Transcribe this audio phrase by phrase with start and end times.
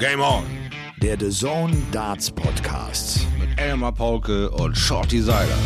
[0.00, 0.44] Game on!
[1.02, 3.26] Der The Zone Darts Podcast.
[3.38, 5.58] Mit Elmar Paulke und Shorty Seiler.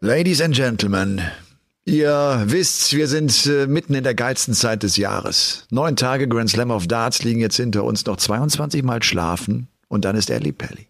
[0.00, 1.22] Ladies and Gentlemen,
[1.84, 5.66] ihr wisst, wir sind äh, mitten in der geilsten Zeit des Jahres.
[5.72, 10.04] Neun Tage Grand Slam of Darts liegen jetzt hinter uns, noch 22 Mal schlafen und
[10.04, 10.86] dann ist Ellie Pelli.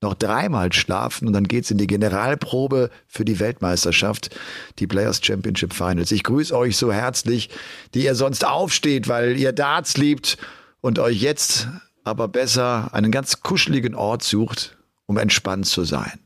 [0.00, 4.30] Noch dreimal schlafen und dann geht's in die Generalprobe für die Weltmeisterschaft,
[4.78, 6.12] die Players Championship Finals.
[6.12, 7.50] Ich grüße euch so herzlich,
[7.94, 10.38] die ihr sonst aufsteht, weil ihr Darts liebt
[10.80, 11.66] und euch jetzt
[12.04, 16.20] aber besser einen ganz kuscheligen Ort sucht, um entspannt zu sein.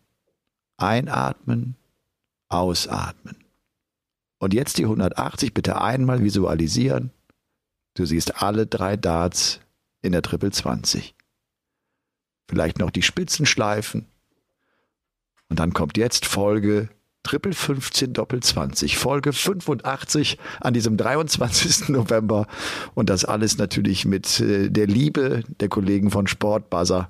[0.76, 1.76] Einatmen,
[2.48, 3.36] ausatmen.
[4.38, 7.10] Und jetzt die 180 bitte einmal visualisieren.
[7.94, 9.60] Du siehst alle drei Darts
[10.02, 11.14] in der Triple 20.
[12.48, 14.06] Vielleicht noch die Spitzen schleifen.
[15.48, 16.88] Und dann kommt jetzt Folge
[17.22, 21.88] Triple 15 Doppel 20, Folge 85 an diesem 23.
[21.90, 22.46] November.
[22.94, 27.08] Und das alles natürlich mit äh, der Liebe der Kollegen von Sportbuzzer.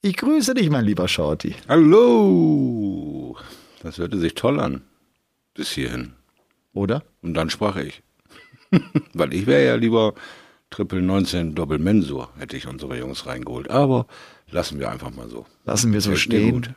[0.00, 1.54] Ich grüße dich, mein lieber Shorty.
[1.68, 3.36] Hallo!
[3.82, 4.82] Das hörte sich toll an.
[5.54, 6.12] Bis hierhin.
[6.72, 7.02] Oder?
[7.22, 8.02] Und dann sprach ich.
[9.12, 10.14] Weil ich wäre ja lieber
[10.70, 13.70] Triple 19 Doppel Mensur, hätte ich unsere Jungs reingeholt.
[13.70, 14.06] Aber
[14.50, 15.46] lassen wir einfach mal so.
[15.64, 16.74] Lassen wir so mir stehen.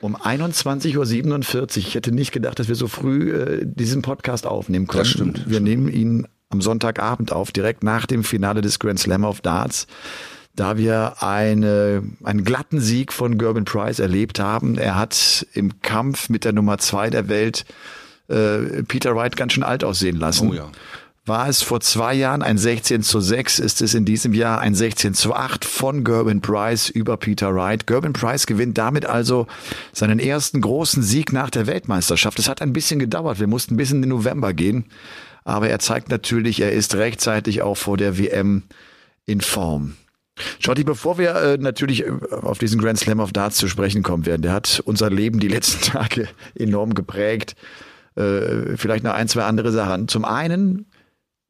[0.00, 1.76] Um 21.47 Uhr.
[1.76, 5.04] Ich hätte nicht gedacht, dass wir so früh äh, diesen Podcast aufnehmen können.
[5.04, 5.48] Das stimmt.
[5.48, 9.86] Wir nehmen ihn am Sonntagabend auf, direkt nach dem Finale des Grand Slam of Darts.
[10.54, 14.76] Da wir eine, einen glatten Sieg von Gerben Price erlebt haben.
[14.76, 17.64] Er hat im Kampf mit der Nummer zwei der Welt
[18.28, 20.50] äh, Peter Wright ganz schön alt aussehen lassen.
[20.50, 20.70] Oh ja.
[21.24, 24.74] War es vor zwei Jahren ein 16 zu 6, ist es in diesem Jahr ein
[24.74, 27.86] 16 zu 8 von Gerben Price über Peter Wright.
[27.86, 29.46] Gerben Price gewinnt damit also
[29.92, 32.40] seinen ersten großen Sieg nach der Weltmeisterschaft.
[32.40, 34.86] Es hat ein bisschen gedauert, wir mussten bis in den November gehen,
[35.44, 38.64] aber er zeigt natürlich, er ist rechtzeitig auch vor der WM
[39.24, 39.94] in Form.
[40.58, 44.26] Schotti, bevor wir äh, natürlich äh, auf diesen Grand Slam of Darts zu sprechen kommen
[44.26, 47.54] werden, der hat unser Leben die letzten Tage enorm geprägt.
[48.16, 50.08] Äh, vielleicht noch ein, zwei andere Sachen.
[50.08, 50.86] Zum einen,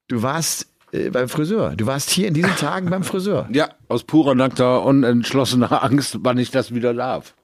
[0.08, 1.74] du warst äh, beim Friseur.
[1.76, 3.48] Du warst hier in diesen Tagen beim Friseur.
[3.52, 7.34] Ja, aus purer, nackter, unentschlossener Angst, wann ich das wieder darf.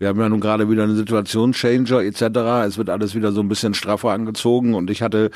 [0.00, 2.22] Wir haben ja nun gerade wieder einen Situationschanger etc.
[2.66, 5.30] Es wird alles wieder so ein bisschen straffer angezogen und ich hatte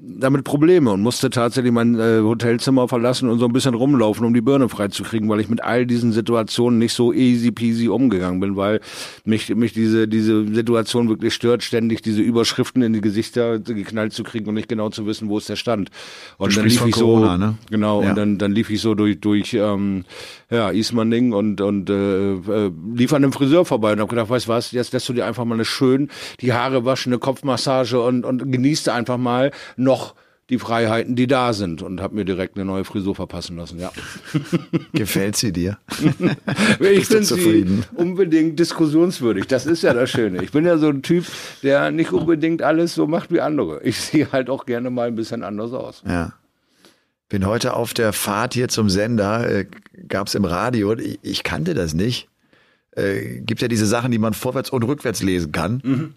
[0.00, 4.32] damit Probleme und musste tatsächlich mein äh, Hotelzimmer verlassen und so ein bisschen rumlaufen, um
[4.32, 8.56] die Birne freizukriegen, weil ich mit all diesen Situationen nicht so easy peasy umgegangen bin,
[8.56, 8.80] weil
[9.26, 14.22] mich, mich diese, diese Situation wirklich stört, ständig diese Überschriften in die Gesichter geknallt zu
[14.22, 15.90] kriegen und nicht genau zu wissen, wo ist der Stand.
[16.38, 17.54] Und dann sprichst lief von ich Corona, so, ne?
[17.70, 18.10] genau, Ja.
[18.10, 20.04] und dann, dann lief ich so durch, durch ähm,
[20.50, 24.46] ja, Ismaning und, und äh, äh, lief an einem Friseur vorbei und hab gedacht, weißt
[24.46, 26.10] du was, jetzt lässt du dir einfach mal eine schön
[26.40, 30.14] die Haare waschen, eine Kopfmassage und, und genießt einfach mal noch
[30.50, 33.92] die Freiheiten, die da sind und hab mir direkt eine neue Frisur verpassen lassen, ja.
[34.92, 35.78] Gefällt sie dir?
[36.80, 37.84] Ich du finde sie zufrieden?
[37.94, 39.46] unbedingt diskussionswürdig.
[39.46, 40.42] Das ist ja das Schöne.
[40.42, 41.26] Ich bin ja so ein Typ,
[41.62, 43.82] der nicht unbedingt alles so macht wie andere.
[43.82, 46.02] Ich sehe halt auch gerne mal ein bisschen anders aus.
[46.06, 46.32] Ja.
[47.28, 49.66] Bin heute auf der Fahrt hier zum Sender, äh,
[50.08, 52.28] gab's im Radio, ich, ich kannte das nicht.
[52.92, 55.80] Äh, gibt ja diese Sachen, die man vorwärts und rückwärts lesen kann.
[55.84, 56.14] Mhm.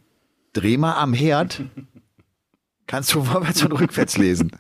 [0.54, 1.62] Dreh mal am Herd,
[2.88, 4.52] kannst du vorwärts und rückwärts lesen.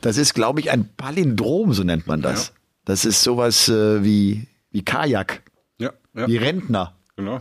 [0.00, 2.48] Das ist, glaube ich, ein Palindrom, so nennt man das.
[2.48, 2.52] Ja.
[2.84, 5.42] Das ist sowas äh, wie, wie Kajak,
[5.78, 6.94] Ja, ja, wie Rentner.
[7.16, 7.40] genau.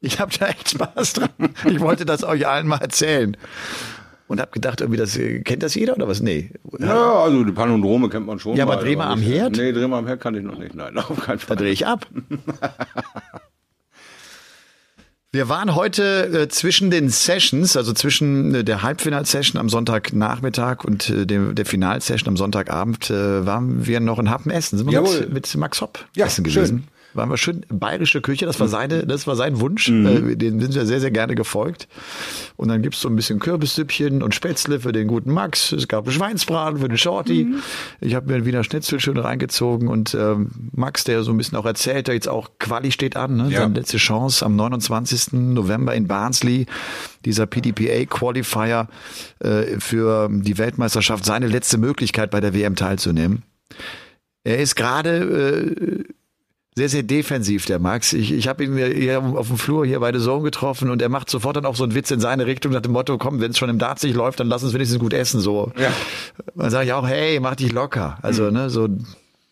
[0.00, 1.30] Ich habe da echt Spaß dran.
[1.64, 3.38] Ich wollte das euch allen mal erzählen.
[4.26, 6.22] Und habe gedacht, irgendwie, das äh, kennt das jeder oder was?
[6.22, 6.50] Nee.
[6.78, 8.56] Ja, also die Palindrome kennt man schon.
[8.56, 9.56] Ja, aber dreh mal am nicht- Herd?
[9.56, 10.74] Nee, dreh mal am Herd kann ich noch nicht.
[10.74, 11.56] Nein, auf keinen Da Fall.
[11.56, 12.06] drehe ich ab.
[15.32, 21.10] Wir waren heute äh, zwischen den Sessions, also zwischen äh, der Halbfinal-Session am Sonntagnachmittag und
[21.10, 24.78] äh, dem, der Final-Session am Sonntagabend, äh, waren wir noch in Happen essen.
[24.78, 26.86] Sind wir mit, mit Max Hopp Ja, essen gewesen.
[27.14, 29.88] Waren wir schön bayerische Küche, das war seine, das war sein Wunsch.
[29.88, 30.30] Mhm.
[30.32, 31.88] Äh, den sind wir sehr, sehr gerne gefolgt.
[32.56, 35.72] Und dann gibt's so ein bisschen Kürbissüppchen und Spätzle für den guten Max.
[35.72, 37.44] Es gab Schweinsbraten für den Shorty.
[37.44, 37.62] Mhm.
[38.00, 41.56] Ich habe mir einen Wiener Schnitzel schön reingezogen und ähm, Max, der so ein bisschen
[41.56, 43.48] auch erzählt, der jetzt auch Quali steht an, ne?
[43.50, 43.60] Ja.
[43.60, 45.32] seine letzte Chance am 29.
[45.32, 46.66] November in Barnsley,
[47.24, 48.88] dieser PDPA Qualifier
[49.40, 53.42] äh, für die Weltmeisterschaft, seine letzte Möglichkeit bei der WM teilzunehmen.
[54.44, 56.12] Er ist gerade äh,
[56.76, 58.12] sehr, sehr defensiv, der Max.
[58.12, 61.08] Ich, ich habe ihn hier auf dem Flur hier bei The Zone getroffen und er
[61.08, 63.52] macht sofort dann auch so einen Witz in seine Richtung nach dem Motto, komm, wenn
[63.52, 65.40] es schon im Darts nicht läuft, dann lass uns wenigstens gut essen.
[65.40, 65.70] So.
[65.78, 65.92] Ja.
[66.56, 68.18] Dann sage ich auch, hey, mach dich locker.
[68.22, 68.88] Also, ne, so,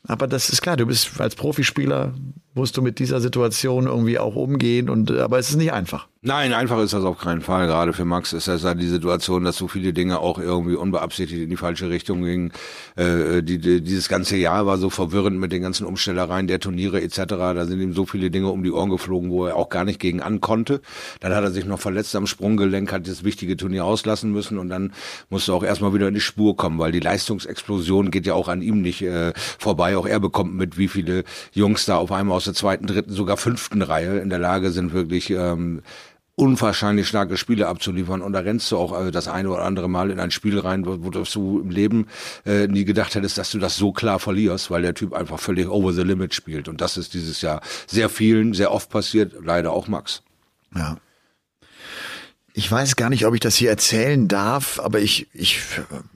[0.07, 2.13] aber das ist klar, du bist als Profispieler
[2.55, 6.09] musst du mit dieser Situation irgendwie auch umgehen und aber es ist nicht einfach.
[6.25, 7.67] Nein, einfach ist das auf keinen Fall.
[7.67, 11.43] Gerade für Max ist das ja die Situation, dass so viele Dinge auch irgendwie unbeabsichtigt
[11.43, 12.53] in die falsche Richtung gingen.
[12.95, 17.03] Äh, die, die, dieses ganze Jahr war so verwirrend mit den ganzen Umstellereien der Turniere
[17.03, 17.25] etc.
[17.27, 19.99] Da sind ihm so viele Dinge um die Ohren geflogen, wo er auch gar nicht
[19.99, 20.81] gegen ankonnte.
[21.19, 24.69] Dann hat er sich noch verletzt am Sprunggelenk, hat das wichtige Turnier auslassen müssen und
[24.69, 24.93] dann
[25.29, 28.63] musste auch erstmal wieder in die Spur kommen, weil die Leistungsexplosion geht ja auch an
[28.63, 29.97] ihm nicht äh, vorbei.
[29.97, 33.37] Auch er bekommt mit, wie viele Jungs da auf einmal aus der zweiten, dritten, sogar
[33.37, 35.83] fünften Reihe in der Lage sind, wirklich ähm,
[36.35, 40.11] unwahrscheinlich starke Spiele abzuliefern und da rennst du auch also das eine oder andere Mal
[40.11, 42.07] in ein Spiel rein, wo, wo du im Leben
[42.47, 45.69] äh, nie gedacht hättest, dass du das so klar verlierst, weil der Typ einfach völlig
[45.69, 49.73] over the limit spielt und das ist dieses Jahr sehr vielen, sehr oft passiert, leider
[49.73, 50.23] auch Max.
[50.75, 50.97] Ja.
[52.55, 55.59] Ich weiß gar nicht, ob ich das hier erzählen darf, aber ich ich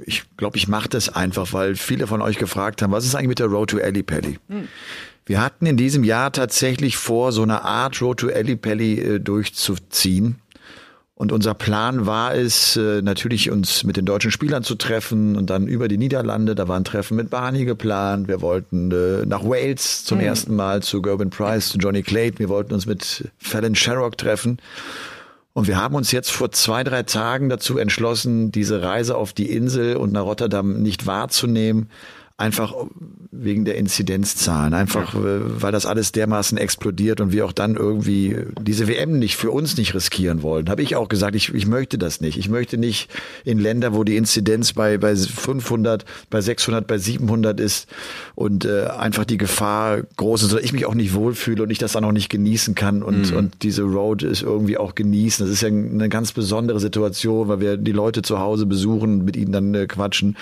[0.04, 3.28] ich glaube, ich mache das einfach, weil viele von euch gefragt haben, was ist eigentlich
[3.28, 4.38] mit der Road to Ellipelli?
[4.48, 4.68] Hm.
[5.26, 10.36] Wir hatten in diesem Jahr tatsächlich vor, so eine Art Road to Ellipelli äh, durchzuziehen.
[11.16, 15.50] Und unser Plan war es, äh, natürlich uns mit den deutschen Spielern zu treffen und
[15.50, 16.54] dann über die Niederlande.
[16.54, 18.28] Da war ein Treffen mit Barney geplant.
[18.28, 20.24] Wir wollten äh, nach Wales zum mhm.
[20.24, 22.38] ersten Mal zu Gerben Price, zu Johnny Clayton.
[22.38, 24.58] Wir wollten uns mit Fallon Sherrock treffen.
[25.54, 29.50] Und wir haben uns jetzt vor zwei, drei Tagen dazu entschlossen, diese Reise auf die
[29.50, 31.88] Insel und nach Rotterdam nicht wahrzunehmen,
[32.38, 32.74] einfach
[33.30, 35.14] wegen der Inzidenzzahlen, einfach.
[35.14, 39.50] Äh, weil das alles dermaßen explodiert und wir auch dann irgendwie diese WM nicht für
[39.50, 40.68] uns nicht riskieren wollen.
[40.68, 42.38] Habe ich auch gesagt, ich, ich möchte das nicht.
[42.38, 43.08] Ich möchte nicht
[43.44, 47.88] in Länder, wo die Inzidenz bei bei 500, bei 600, bei 700 ist
[48.34, 51.78] und äh, einfach die Gefahr groß ist, dass ich mich auch nicht wohlfühle und ich
[51.78, 53.36] das dann auch nicht genießen kann und mhm.
[53.36, 55.46] und diese Road ist irgendwie auch genießen.
[55.46, 59.36] Das ist ja eine ganz besondere Situation, weil wir die Leute zu Hause besuchen, mit
[59.36, 60.36] ihnen dann äh, quatschen.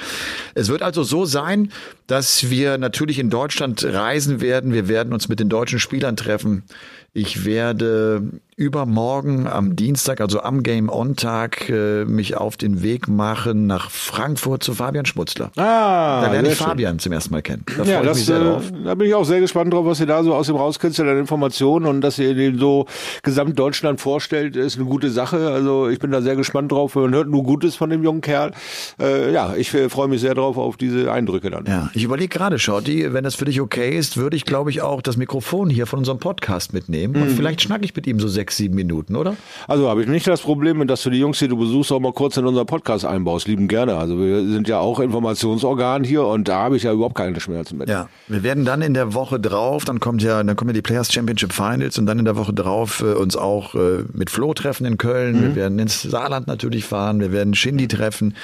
[0.54, 1.70] Es wird also so sein,
[2.06, 4.72] dass wir natürlich in Deutschland reisen werden.
[4.72, 6.64] Wir werden uns mit den deutschen Spielern treffen.
[7.12, 8.22] Ich werde
[8.56, 13.90] übermorgen am Dienstag, also am Game On Tag, äh, mich auf den Weg machen nach
[13.90, 15.50] Frankfurt zu Fabian Schmutzler.
[15.56, 16.98] Ah, da lerne ich Fabian schön.
[17.00, 17.64] zum ersten Mal kennen.
[17.76, 18.40] Da ja, das, äh,
[18.84, 21.18] Da bin ich auch sehr gespannt drauf, was ihr da so aus dem rauskitzelt an
[21.18, 22.86] Informationen und dass ihr den so
[23.22, 25.48] Gesamtdeutschland vorstellt, ist eine gute Sache.
[25.50, 26.94] Also ich bin da sehr gespannt drauf.
[26.94, 28.52] Man hört nur Gutes von dem jungen Kerl.
[29.00, 31.64] Äh, ja, ich äh, freue mich sehr drauf auf diese Eindrücke dann.
[31.66, 34.80] Ja, ich überlege gerade, Shorty, wenn das für dich okay ist, würde ich, glaube ich,
[34.80, 37.22] auch das Mikrofon hier von unserem Podcast mitnehmen mhm.
[37.22, 39.36] und vielleicht schnacke ich mit ihm so sechs sechs, sieben Minuten, oder?
[39.66, 42.12] Also habe ich nicht das Problem, dass du die Jungs, die du besuchst, auch mal
[42.12, 43.48] kurz in unseren Podcast einbaust.
[43.48, 43.96] Lieben gerne.
[43.96, 47.78] Also wir sind ja auch Informationsorgan hier und da habe ich ja überhaupt keine Schmerzen
[47.78, 47.88] mit.
[47.88, 50.82] Ja, wir werden dann in der Woche drauf, dann kommt ja, dann kommen ja die
[50.82, 54.52] Players Championship Finals und dann in der Woche drauf äh, uns auch äh, mit Flo
[54.52, 55.36] treffen in Köln.
[55.36, 55.42] Mhm.
[55.42, 57.20] Wir werden ins Saarland natürlich fahren.
[57.20, 58.34] Wir werden Shindy treffen.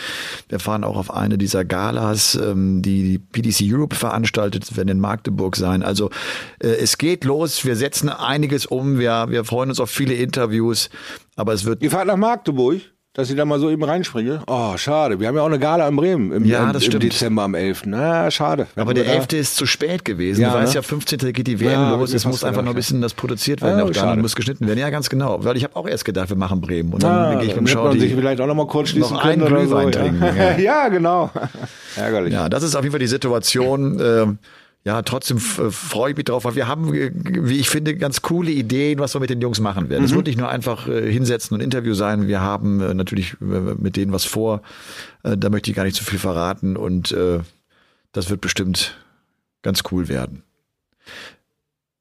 [0.49, 5.00] Wir fahren auch auf eine dieser Galas, ähm, die die PDC Europe veranstaltet, werden in
[5.00, 5.82] Magdeburg sein.
[5.82, 6.08] Also
[6.58, 7.67] äh, es geht los.
[7.67, 8.99] Wir setzen einiges um.
[8.99, 10.90] Wir, wir freuen uns auf auf viele Interviews,
[11.37, 11.82] aber es wird.
[11.82, 12.81] Ihr fahrt nach Magdeburg?
[13.12, 14.40] Dass ich da mal so eben reinspringe.
[14.46, 15.19] Oh, schade.
[15.19, 17.56] Wir haben ja auch eine Gala in Bremen im, ja, das im, im Dezember am
[17.56, 17.82] 11.
[17.87, 18.69] Na, schade.
[18.76, 19.32] Aber der 11.
[19.32, 20.42] ist zu spät gewesen.
[20.42, 20.76] Ja, du weißt ne?
[20.76, 21.19] ja, 15.
[21.32, 22.14] geht die WM ja, los.
[22.14, 23.78] Es muss einfach noch ein bisschen das produziert werden.
[23.81, 24.78] Ja, auch da muss geschnitten werden.
[24.78, 25.42] Ja, ganz genau.
[25.42, 26.92] Weil ich habe auch erst gedacht, wir machen Bremen.
[26.92, 27.90] Und dann gehe ich mit dem Schau.
[27.90, 30.22] sich vielleicht auch noch mal kurz schließen noch einen Glühwein so, trinken.
[30.60, 30.88] Ja.
[30.88, 31.31] genau.
[31.96, 32.32] Ärgerlich.
[32.32, 33.98] Ja, das ist auf jeden Fall die Situation.
[33.98, 34.26] Äh,
[34.82, 38.50] ja, trotzdem freue ich mich drauf, weil wir haben, äh, wie ich finde, ganz coole
[38.50, 40.05] Ideen, was wir mit den Jungs machen werden.
[40.05, 40.17] Es mhm.
[40.17, 42.29] wird nicht nur einfach äh, hinsetzen und Interview sein.
[42.29, 44.62] Wir haben äh, natürlich äh, mit denen was vor.
[45.23, 47.40] Äh, da möchte ich gar nicht zu viel verraten und äh,
[48.12, 48.99] das wird bestimmt
[49.62, 50.45] ganz cool werden.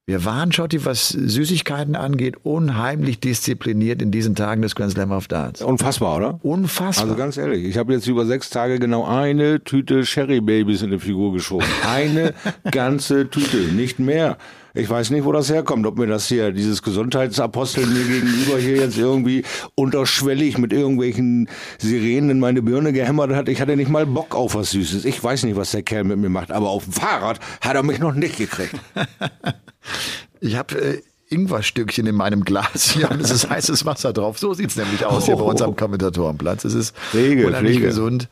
[0.09, 5.27] Wir waren, Schotti, was Süßigkeiten angeht, unheimlich diszipliniert in diesen Tagen des Grand Slam of
[5.27, 5.61] Darts.
[5.61, 6.39] Unfassbar, oder?
[6.41, 7.03] Unfassbar.
[7.03, 10.89] Also ganz ehrlich, ich habe jetzt über sechs Tage genau eine Tüte Sherry Babys in
[10.89, 11.67] die Figur geschoben.
[11.87, 12.33] Eine
[12.71, 14.39] ganze Tüte, nicht mehr.
[14.73, 18.77] Ich weiß nicht, wo das herkommt, ob mir das hier, dieses Gesundheitsapostel mir gegenüber hier
[18.77, 19.43] jetzt irgendwie
[19.75, 21.49] unterschwellig mit irgendwelchen
[21.79, 23.49] Sirenen in meine Birne gehämmert hat.
[23.49, 25.05] Ich hatte nicht mal Bock auf was Süßes.
[25.05, 27.83] Ich weiß nicht, was der Kerl mit mir macht, aber auf dem Fahrrad hat er
[27.83, 28.75] mich noch nicht gekriegt.
[30.39, 34.39] ich habe äh, Ingwerstückchen in meinem Glas hier und es ist heißes Wasser drauf.
[34.39, 36.65] So sieht's nämlich aus hier bei uns am Kommentatorenplatz.
[36.65, 37.87] Es ist Pflege, unheimlich Pflege.
[37.87, 38.29] gesund.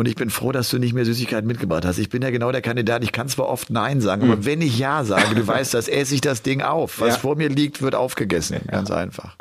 [0.00, 1.98] Und ich bin froh, dass du nicht mehr Süßigkeiten mitgebracht hast.
[1.98, 3.04] Ich bin ja genau der Kandidat.
[3.04, 4.46] Ich kann zwar oft Nein sagen, aber hm.
[4.46, 7.02] wenn ich Ja sage, du weißt, das esse ich das Ding auf.
[7.02, 7.20] Was ja.
[7.20, 8.60] vor mir liegt, wird aufgegessen.
[8.66, 8.96] Ganz ja.
[8.96, 9.36] einfach.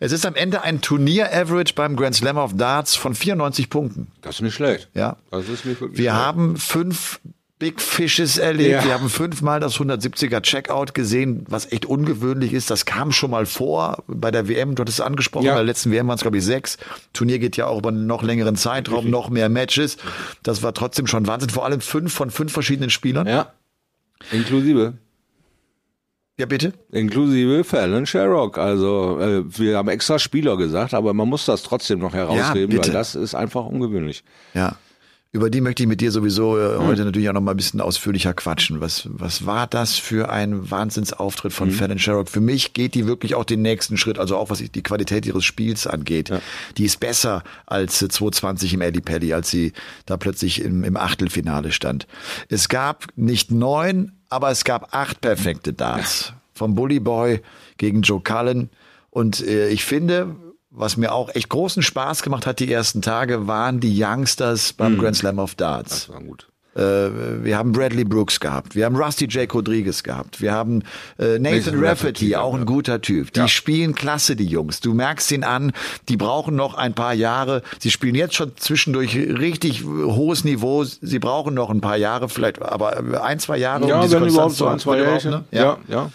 [0.00, 4.08] Es ist am Ende ein Turnier-Average beim Grand Slam of Darts von 94 Punkten.
[4.20, 4.88] Das ist nicht schlecht.
[4.94, 5.16] Ja.
[5.30, 6.26] Das ist nicht wirklich Wir schlecht.
[6.26, 7.20] haben fünf
[7.62, 8.70] Big Fishes erlebt.
[8.72, 8.84] Ja.
[8.84, 12.72] Wir haben fünfmal das 170er Checkout gesehen, was echt ungewöhnlich ist.
[12.72, 14.74] Das kam schon mal vor bei der WM.
[14.74, 15.46] Du hattest es angesprochen.
[15.46, 15.52] Ja.
[15.52, 16.76] Bei der letzten WM waren es, glaube ich, sechs.
[17.12, 19.96] Turnier geht ja auch über einen noch längeren Zeitraum, noch mehr Matches.
[20.42, 21.50] Das war trotzdem schon Wahnsinn.
[21.50, 23.28] Vor allem fünf von fünf verschiedenen Spielern.
[23.28, 23.52] Ja.
[24.32, 24.94] Inklusive.
[26.40, 26.72] Ja, bitte?
[26.90, 28.58] Inklusive Fallon Sherrock.
[28.58, 32.88] Also äh, wir haben extra Spieler gesagt, aber man muss das trotzdem noch herausheben, bitte.
[32.88, 34.24] weil das ist einfach ungewöhnlich.
[34.52, 34.74] Ja.
[35.34, 37.80] Über die möchte ich mit dir sowieso äh, heute natürlich auch noch mal ein bisschen
[37.80, 38.82] ausführlicher quatschen.
[38.82, 42.28] Was, was war das für ein Wahnsinnsauftritt von Fallon Sherrock?
[42.28, 45.46] Für mich geht die wirklich auch den nächsten Schritt, also auch was die Qualität ihres
[45.46, 46.30] Spiels angeht.
[46.76, 49.72] Die ist besser als äh, 220 im Eddie Paddy, als sie
[50.04, 52.06] da plötzlich im, im Achtelfinale stand.
[52.50, 56.34] Es gab nicht neun, aber es gab acht perfekte Darts.
[56.52, 57.40] Vom Bully Boy
[57.78, 58.68] gegen Joe Cullen.
[59.08, 60.36] Und äh, ich finde,
[60.74, 64.98] was mir auch echt großen Spaß gemacht hat die ersten Tage, waren die Youngsters beim
[64.98, 66.06] Grand Slam of Darts.
[66.06, 66.48] Das war gut.
[66.74, 70.82] Äh, wir haben Bradley Brooks gehabt, wir haben Rusty Jake Rodriguez gehabt, wir haben
[71.18, 72.64] äh, Nathan, Rafferty, auch ein ja.
[72.64, 73.30] guter Typ.
[73.34, 74.80] Die spielen klasse, die Jungs.
[74.80, 75.72] Du merkst ihn an,
[76.08, 77.62] die brauchen noch ein paar Jahre.
[77.78, 80.84] Sie spielen jetzt schon zwischendurch richtig hohes Niveau.
[80.84, 84.56] Sie brauchen noch ein paar Jahre, vielleicht, aber ein, zwei Jahre, Ja, diese wenn überhaupt
[84.56, 85.30] Konstanz so zu ein, haben.
[85.30, 85.44] ne?
[85.50, 86.10] Ja, ja.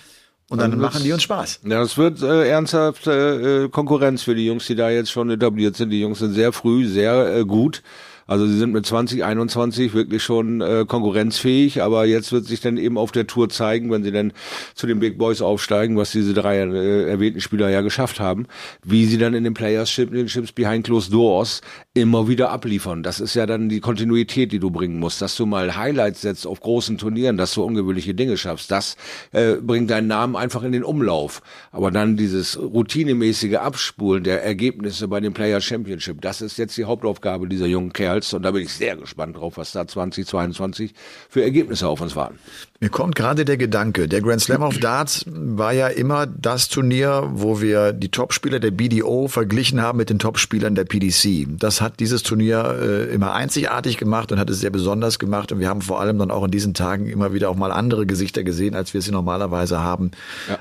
[0.49, 1.59] Und dann Dann machen die uns Spaß.
[1.65, 5.75] Ja, es wird äh, ernsthafte äh, Konkurrenz für die Jungs, die da jetzt schon etabliert
[5.75, 5.89] sind.
[5.89, 7.83] Die Jungs sind sehr früh, sehr äh, gut.
[8.27, 12.77] Also sie sind mit 20, 21 wirklich schon äh, konkurrenzfähig, aber jetzt wird sich dann
[12.77, 14.33] eben auf der Tour zeigen, wenn sie dann
[14.75, 18.47] zu den Big Boys aufsteigen, was diese drei äh, erwähnten Spieler ja geschafft haben,
[18.83, 21.61] wie sie dann in den Players Championships behind closed doors
[21.93, 23.01] immer wieder abliefern.
[23.01, 26.45] Das ist ja dann die Kontinuität, die du bringen musst, dass du mal Highlights setzt
[26.45, 28.71] auf großen Turnieren, dass du ungewöhnliche Dinge schaffst.
[28.71, 28.97] Das
[29.31, 31.41] äh, bringt deinen Namen einfach in den Umlauf.
[31.71, 36.85] Aber dann dieses routinemäßige Abspulen der Ergebnisse bei den Player Championship, das ist jetzt die
[36.85, 40.93] Hauptaufgabe dieser jungen Kerls und da bin ich sehr gespannt drauf, was da 2022
[41.29, 42.39] für Ergebnisse auf uns warten.
[42.79, 47.29] Mir kommt gerade der Gedanke, der Grand Slam of Darts war ja immer das Turnier,
[47.33, 51.47] wo wir die Topspieler der BDO verglichen haben mit den Topspielern der PDC.
[51.59, 55.59] Das hat dieses Turnier äh, immer einzigartig gemacht und hat es sehr besonders gemacht und
[55.59, 58.43] wir haben vor allem dann auch in diesen Tagen immer wieder auch mal andere Gesichter
[58.43, 60.11] gesehen, als wir sie normalerweise haben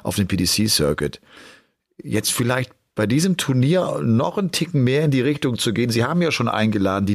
[0.03, 1.21] auf dem PDC Circuit.
[2.03, 5.91] Jetzt vielleicht bei diesem Turnier noch einen Ticken mehr in die Richtung zu gehen.
[5.91, 7.15] Sie haben ja schon eingeladen, die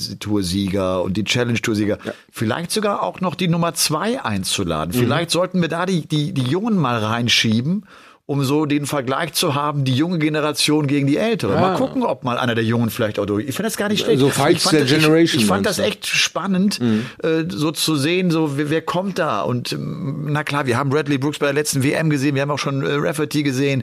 [0.00, 1.98] Development-Tour-Sieger und die Challenge-Tour-Sieger.
[2.30, 4.92] Vielleicht sogar auch noch die Nummer zwei einzuladen.
[4.92, 7.84] Vielleicht sollten wir da die, die, die Jungen mal reinschieben,
[8.26, 11.54] um so den Vergleich zu haben, die junge Generation gegen die ältere.
[11.60, 13.48] Mal gucken, ob mal einer der Jungen vielleicht auch durch.
[13.48, 14.20] Ich finde das gar nicht schlecht.
[14.20, 16.80] So Fights ich fand, der das- Generation, Ich, ich fand das echt spannend,
[17.22, 19.42] äh, so zu sehen, so wer, wer kommt da.
[19.42, 22.50] Und ähm, na klar, wir haben Bradley Brooks bei der letzten WM gesehen, wir haben
[22.52, 23.82] auch schon äh, Rafferty gesehen.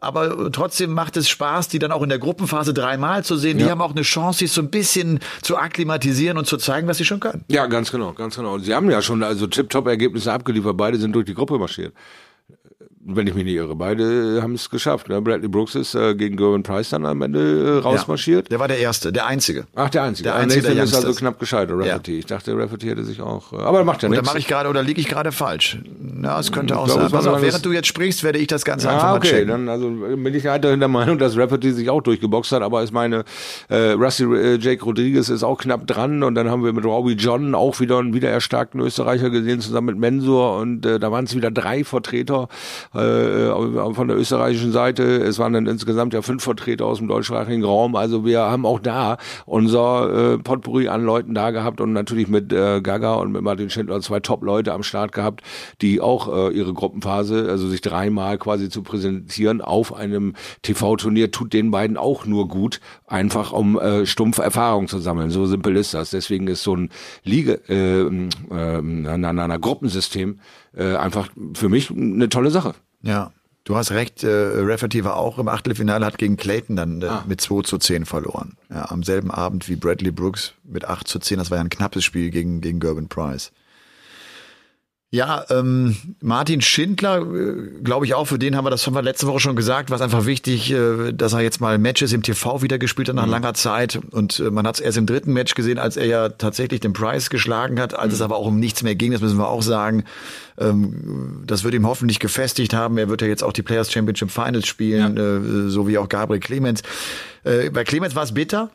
[0.00, 3.58] Aber äh, trotzdem macht es Spaß, die dann auch in der Gruppenphase dreimal zu sehen.
[3.58, 6.96] Die haben auch eine Chance, sich so ein bisschen zu akklimatisieren und zu zeigen, was
[6.96, 7.44] sie schon können.
[7.48, 8.54] Ja, ganz genau, ganz genau.
[8.54, 10.76] Und sie haben ja schon also Tip-Top-Ergebnisse abgeliefert.
[10.76, 11.92] Beide sind durch die Gruppe marschiert.
[13.02, 15.08] Wenn ich mich nicht irre, beide haben es geschafft.
[15.08, 15.22] Ne?
[15.22, 18.50] Bradley Brooks ist äh, gegen Gervin Price dann am Ende äh, rausmarschiert.
[18.50, 19.64] Der war der Erste, der Einzige.
[19.74, 20.24] Ach, der Einzige.
[20.28, 22.18] Der Einzige Nathan der ist also knapp gescheitert, Rafferty.
[22.18, 23.54] Ich dachte, Rafferty hätte sich auch...
[23.54, 24.26] Äh, aber macht ja Oder nichts.
[24.28, 25.78] mache ich gerade oder liege ich gerade falsch?
[25.98, 27.10] Na, es könnte auch glaube, sein.
[27.10, 29.48] Pass auf, während du jetzt sprichst, werde ich das Ganze einfach Ah, mal okay, checken.
[29.48, 32.92] dann also bin ich weiterhin der Meinung, dass Rafferty sich auch durchgeboxt hat, aber ich
[32.92, 33.24] meine,
[33.70, 37.14] äh, Rusty äh, Jake Rodriguez ist auch knapp dran und dann haben wir mit Robbie
[37.14, 41.24] John auch wieder einen wieder erstarkten Österreicher gesehen, zusammen mit Mensur und äh, da waren
[41.24, 42.48] es wieder drei Vertreter
[42.94, 45.02] äh, von der österreichischen Seite.
[45.02, 48.80] Es waren dann insgesamt ja fünf Vertreter aus dem deutschsprachigen Raum, also wir haben auch
[48.80, 53.42] da unser äh, Potpourri an Leuten da gehabt und natürlich mit äh, Gaga und mit
[53.42, 55.42] Martin Schindler zwei Top-Leute am Start gehabt,
[55.82, 61.52] die auch äh, ihre Gruppenphase, also sich dreimal quasi zu präsentieren auf einem TV-Turnier, tut
[61.52, 65.30] den beiden auch nur gut, einfach um äh, stumpf Erfahrung zu sammeln.
[65.30, 66.10] So simpel ist das.
[66.10, 66.90] Deswegen ist so ein
[67.22, 70.40] Liege, äh, äh, na, na, na, Gruppensystem
[70.74, 72.74] äh, einfach für mich eine tolle Sache.
[73.02, 73.32] Ja.
[73.64, 77.24] Du hast recht, äh, Rafferty war auch im Achtelfinale, hat gegen Clayton dann äh, Ah.
[77.28, 78.56] mit 2 zu 10 verloren.
[78.70, 81.38] Ja, am selben Abend wie Bradley Brooks mit 8 zu 10.
[81.38, 83.52] Das war ja ein knappes Spiel gegen, gegen Gervin Price.
[85.12, 89.02] Ja, ähm, Martin Schindler, äh, glaube ich auch, für den haben wir, das haben wir
[89.02, 92.22] letzte Woche schon gesagt, war es einfach wichtig, äh, dass er jetzt mal Matches im
[92.22, 93.98] TV wieder gespielt hat nach langer Zeit.
[94.12, 96.92] Und äh, man hat es erst im dritten Match gesehen, als er ja tatsächlich den
[96.92, 99.62] Price geschlagen hat, als es aber auch um nichts mehr ging, das müssen wir auch
[99.62, 100.04] sagen.
[100.58, 102.96] Ähm, das wird ihm hoffentlich gefestigt haben.
[102.96, 106.38] Er wird ja jetzt auch die Players Championship Finals spielen, äh, so wie auch Gabriel
[106.38, 106.82] Clemens.
[107.42, 108.70] Äh, bei Clemens war es bitter.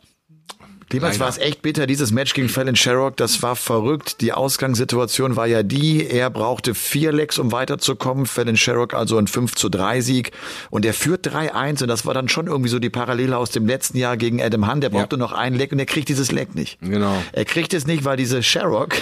[0.88, 1.86] Clemens war es echt bitter.
[1.86, 4.20] Dieses Match gegen Fallon Sherrock, das war verrückt.
[4.20, 8.26] Die Ausgangssituation war ja die, er brauchte vier Lecks, um weiterzukommen.
[8.26, 10.30] Fallon Sherrock also ein 5 zu 3 Sieg.
[10.70, 13.66] Und er führt 3-1 und das war dann schon irgendwie so die Parallele aus dem
[13.66, 14.84] letzten Jahr gegen Adam Hunt.
[14.84, 16.78] Der brauchte noch ein Leck und er kriegt dieses Leck nicht.
[16.80, 17.20] Genau.
[17.32, 18.94] Er kriegt es nicht, weil diese Sherrock,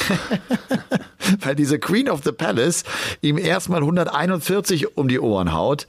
[1.41, 2.85] weil diese Queen of the Palace
[3.21, 5.87] ihm erstmal 141 um die Ohren haut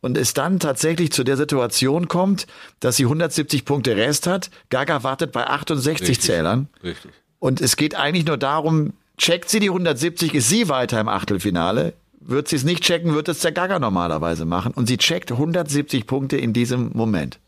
[0.00, 2.46] und es dann tatsächlich zu der Situation kommt,
[2.80, 4.50] dass sie 170 Punkte Rest hat.
[4.70, 6.20] Gaga wartet bei 68 Richtig.
[6.20, 6.68] Zählern.
[6.82, 7.12] Richtig.
[7.38, 11.94] Und es geht eigentlich nur darum, checkt sie die 170, ist sie weiter im Achtelfinale.
[12.20, 14.72] wird sie es nicht checken, wird es der Gaga normalerweise machen.
[14.72, 17.38] Und sie checkt 170 Punkte in diesem Moment.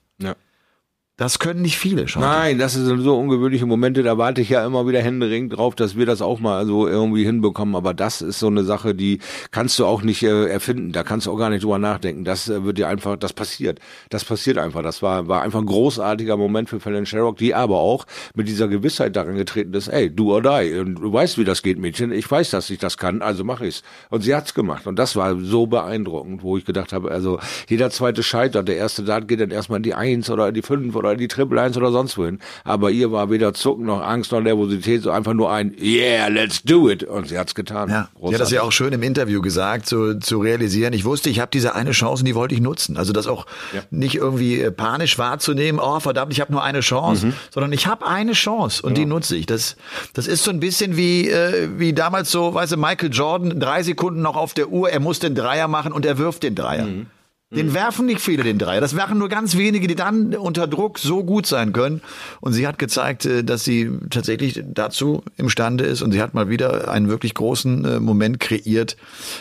[1.19, 2.23] Das können nicht viele schon.
[2.23, 5.97] Nein, das sind so ungewöhnliche Momente, da warte ich ja immer wieder händeringend drauf, dass
[5.97, 7.75] wir das auch mal so irgendwie hinbekommen.
[7.75, 9.19] Aber das ist so eine Sache, die
[9.51, 10.93] kannst du auch nicht äh, erfinden.
[10.93, 12.25] Da kannst du auch gar nicht drüber nachdenken.
[12.25, 13.81] Das äh, wird dir einfach, das passiert.
[14.11, 14.83] Das passiert einfach.
[14.83, 18.07] Das war, war einfach ein großartiger Moment für Fallon Sherrock, die aber auch
[18.37, 20.79] mit dieser Gewissheit daran getreten ist, ey, du or die.
[20.79, 22.13] Und du weißt, wie das geht, Mädchen.
[22.13, 23.83] Ich weiß, dass ich das kann, also mache ich's.
[24.11, 24.87] Und sie hat's gemacht.
[24.87, 28.69] Und das war so beeindruckend, wo ich gedacht habe, also jeder zweite scheitert.
[28.69, 31.19] Der erste Dart geht dann erstmal in die Eins oder in die Fünf oder in
[31.19, 32.39] die Triple Eins oder sonst wohin.
[32.65, 36.63] Aber ihr war weder Zucken noch Angst noch Nervosität, so einfach nur ein Yeah, let's
[36.63, 37.05] do it.
[37.05, 37.91] Und sie hat's getan.
[37.91, 40.93] Ja, sie hat das ja auch schön im Interview gesagt, so, zu realisieren.
[40.93, 42.97] Ich wusste, ich habe diese eine Chance und die wollte ich nutzen.
[42.97, 43.83] Also das auch ja.
[43.91, 47.33] nicht irgendwie äh, panisch wahrzunehmen, oh verdammt, ich habe nur eine Chance, mhm.
[47.51, 49.05] sondern ich habe eine Chance und ja.
[49.05, 49.47] die nutze ich.
[49.47, 49.77] Das,
[50.15, 53.83] das ist so ein bisschen wie, äh, wie damals so, weißt du, Michael Jordan, drei
[53.83, 56.87] Sekunden noch auf der Uhr, er muss den Dreier machen und er wirft den Dreier.
[56.87, 57.07] Mhm.
[57.51, 57.75] Den mhm.
[57.75, 58.83] werfen nicht viele den Dreier.
[58.83, 62.03] Das werfen nur ganz wenige, die dann unter Druck so gut sein können.
[62.41, 66.03] Und sie hat gezeigt, äh, dass sie tatsächlich dazu imstande ist.
[66.03, 68.99] Und sie hat mal wieder einen wirklich großen äh, Moment kreiert.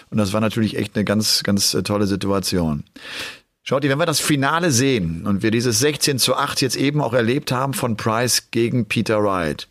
[0.09, 2.85] Und das war natürlich echt eine ganz, ganz äh, tolle Situation.
[3.61, 7.01] Schaut ihr, wenn wir das Finale sehen und wir dieses 16 zu 8 jetzt eben
[7.01, 9.67] auch erlebt haben von Price gegen Peter Wright,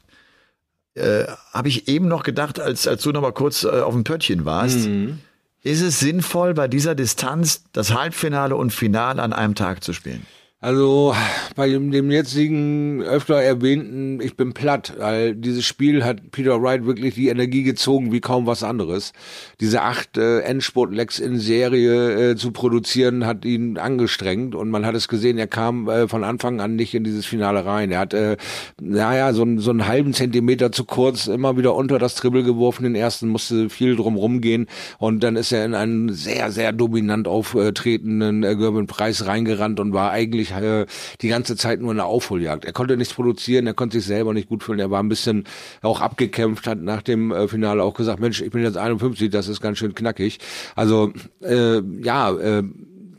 [0.93, 1.25] äh,
[1.55, 4.45] habe ich eben noch gedacht, als, als du noch mal kurz äh, auf dem Pöttchen
[4.45, 5.21] warst, mhm
[5.66, 10.25] ist es sinnvoll, bei dieser Distanz das Halbfinale und Finale an einem Tag zu spielen?
[10.59, 11.15] Also
[11.55, 17.15] bei dem jetzigen öfter erwähnten, ich bin platt, weil dieses Spiel hat Peter Wright wirklich
[17.15, 19.13] die Energie gezogen wie kaum was anderes.
[19.61, 24.95] Diese acht äh, Endspurt-Lecks in Serie äh, zu produzieren, hat ihn angestrengt und man hat
[24.95, 27.93] es gesehen, er kam äh, von Anfang an nicht in dieses Finale rein.
[27.93, 28.39] Er hat, äh,
[28.81, 32.95] naja, so, so einen halben Zentimeter zu kurz immer wieder unter das Triple geworfen, den
[32.95, 38.43] ersten musste viel drum rumgehen und dann ist er in einen sehr, sehr dominant auftretenden
[38.43, 42.65] äh, Gerben Preis reingerannt und war eigentlich die ganze Zeit nur eine Aufholjagd.
[42.65, 45.45] Er konnte nichts produzieren, er konnte sich selber nicht gut fühlen, er war ein bisschen
[45.83, 49.49] auch abgekämpft, hat nach dem äh, Finale auch gesagt, Mensch, ich bin jetzt 51, das
[49.49, 50.38] ist ganz schön knackig.
[50.75, 52.62] Also äh, ja, äh,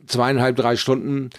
[0.07, 1.29] zweieinhalb, drei Stunden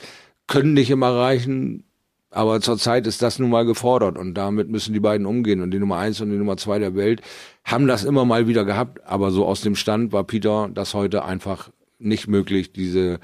[0.47, 1.85] können nicht immer reichen,
[2.31, 5.63] aber zurzeit ist das nun mal gefordert und damit müssen die beiden umgehen.
[5.63, 7.23] Und die Nummer eins und die Nummer zwei der Welt
[7.65, 11.25] haben das immer mal wieder gehabt, aber so aus dem Stand war Peter das heute
[11.25, 13.19] einfach nicht möglich, diese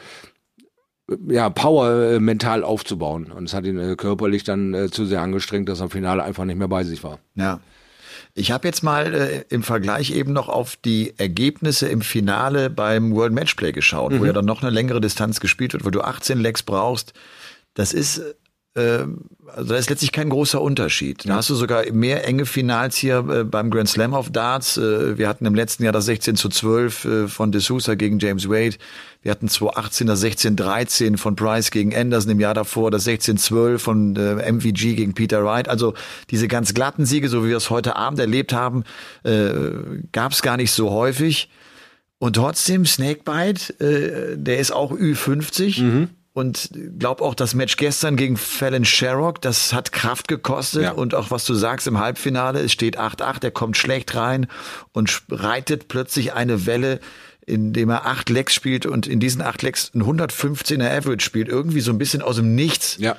[1.28, 3.30] ja, Power äh, mental aufzubauen.
[3.30, 6.22] Und es hat ihn äh, körperlich dann äh, zu sehr angestrengt, dass er im Finale
[6.22, 7.18] einfach nicht mehr bei sich war.
[7.34, 7.60] Ja.
[8.34, 13.14] Ich habe jetzt mal äh, im Vergleich eben noch auf die Ergebnisse im Finale beim
[13.14, 14.20] World Matchplay geschaut, mhm.
[14.20, 17.12] wo ja dann noch eine längere Distanz gespielt wird, wo du 18 Legs brauchst.
[17.74, 18.22] Das ist
[18.74, 19.06] äh,
[19.46, 21.28] also da ist letztlich kein großer Unterschied.
[21.28, 24.76] Da hast du sogar mehr enge Finals hier äh, beim Grand Slam of Darts.
[24.76, 28.18] Äh, wir hatten im letzten Jahr das 16 zu 12 äh, von De Sousa gegen
[28.18, 28.76] James Wade.
[29.24, 33.38] Wir hatten 2018 das 16 13 von Price gegen Anderson im Jahr davor, das 16
[33.38, 35.66] 12 von äh, MVG gegen Peter Wright.
[35.66, 35.94] Also
[36.30, 38.84] diese ganz glatten Siege, so wie wir es heute Abend erlebt haben,
[39.22, 39.50] äh,
[40.12, 41.48] gab es gar nicht so häufig.
[42.18, 45.82] Und trotzdem, Snakebite, äh, der ist auch Ü50.
[45.82, 50.92] Mhm und glaub auch das Match gestern gegen Fallon Sherrock, das hat Kraft gekostet ja.
[50.92, 54.48] und auch was du sagst im Halbfinale, es steht 8-8, er kommt schlecht rein
[54.92, 56.98] und reitet plötzlich eine Welle,
[57.46, 61.80] indem er acht Lecks spielt und in diesen acht Lecks ein 115er Average spielt, irgendwie
[61.80, 62.96] so ein bisschen aus dem Nichts.
[62.98, 63.16] Ja.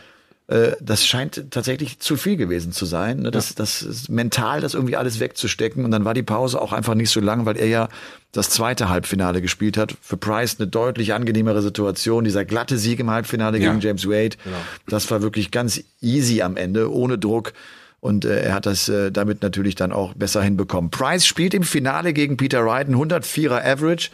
[0.48, 3.22] Äh, das scheint tatsächlich zu viel gewesen zu sein.
[3.22, 3.32] Ne?
[3.32, 3.56] Das, ja.
[3.58, 5.84] das ist mental, das irgendwie alles wegzustecken.
[5.86, 7.90] Und dann war die Pause auch einfach nicht so lang, weil er ja
[8.32, 9.96] das zweite Halbfinale gespielt hat.
[10.02, 12.24] Für Price eine deutlich angenehmere Situation.
[12.24, 13.70] Dieser glatte Sieg im Halbfinale ja.
[13.70, 14.38] gegen James Wade.
[14.44, 14.58] Genau.
[14.88, 17.54] Das war wirklich ganz easy am Ende, ohne Druck.
[18.06, 20.92] Und äh, er hat das äh, damit natürlich dann auch besser hinbekommen.
[20.92, 24.12] Price spielt im Finale gegen Peter Wright 104er Average,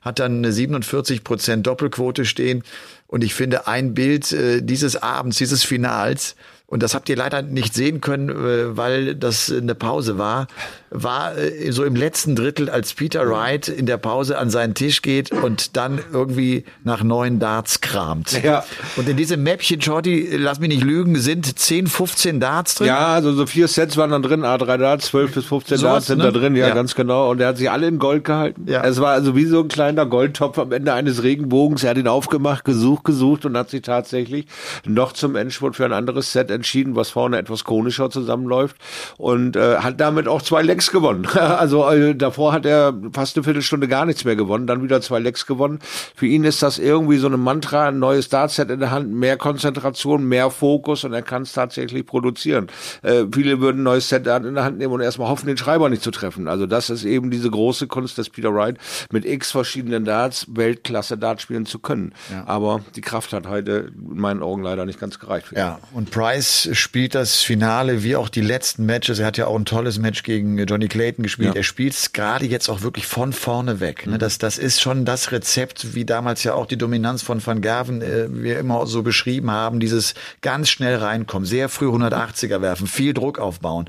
[0.00, 2.62] hat dann eine 47 Prozent Doppelquote stehen.
[3.06, 7.42] Und ich finde ein Bild äh, dieses Abends, dieses Finals, und das habt ihr leider
[7.42, 10.46] nicht sehen können, äh, weil das eine Pause war,
[10.90, 15.02] war äh, so im letzten Drittel, als Peter Wright in der Pause an seinen Tisch
[15.02, 18.42] geht und dann irgendwie nach neuen Darts kramt.
[18.42, 18.64] Ja.
[18.96, 22.86] Und in diesem Mäppchen, Shorty, lass mich nicht lügen, sind 10, 15 Darts drin.
[22.86, 26.06] Ja, also so vier Sets waren da drin, A3 Darts, 12 bis 15 so Darts
[26.06, 26.24] sind ne?
[26.24, 27.30] da drin, ja, ja, ganz genau.
[27.30, 28.64] Und er hat sie alle in Gold gehalten.
[28.68, 28.82] Ja.
[28.84, 31.84] Es war also wie so ein kleiner Goldtopf am Ende eines Regenbogens.
[31.84, 34.46] Er hat ihn aufgemacht, gesucht, gesucht und hat sich tatsächlich
[34.86, 38.76] noch zum Endspurt für ein anderes Set entschieden, was vorne etwas konischer zusammenläuft
[39.18, 41.26] und äh, hat damit auch zwei Lecks gewonnen.
[41.34, 45.18] also äh, davor hat er fast eine Viertelstunde gar nichts mehr gewonnen, dann wieder zwei
[45.18, 45.78] Lecks gewonnen.
[46.14, 49.36] Für ihn ist das irgendwie so eine Mantra, ein neues Dartset in der Hand, mehr
[49.36, 52.68] Konzentration, mehr Fokus und er kann es tatsächlich produzieren.
[53.02, 55.88] Äh, viele würden ein neues Set in der Hand nehmen und erstmal hoffen, den Schreiber
[55.88, 56.48] nicht zu treffen.
[56.48, 58.78] Also das ist eben diese große Kunst des Peter Wright,
[59.10, 62.12] mit x verschiedenen Darts Weltklasse Darts spielen zu können.
[62.30, 62.44] Ja.
[62.46, 65.52] Aber die Kraft hat heute in meinen Augen leider nicht ganz gereicht.
[65.52, 69.18] ja, und Price spielt das Finale wie auch die letzten Matches.
[69.18, 71.50] Er hat ja auch ein tolles Match gegen Johnny Clayton gespielt.
[71.50, 71.56] Ja.
[71.56, 74.06] Er spielt es gerade jetzt auch wirklich von vorne weg.
[74.06, 74.14] Ne?
[74.14, 74.18] Mhm.
[74.18, 78.02] Das, das ist schon das Rezept, wie damals ja auch die Dominanz von Van Gerven
[78.02, 79.80] äh, wir immer so beschrieben haben.
[79.80, 83.88] Dieses ganz schnell reinkommen, sehr früh 180er werfen, viel Druck aufbauen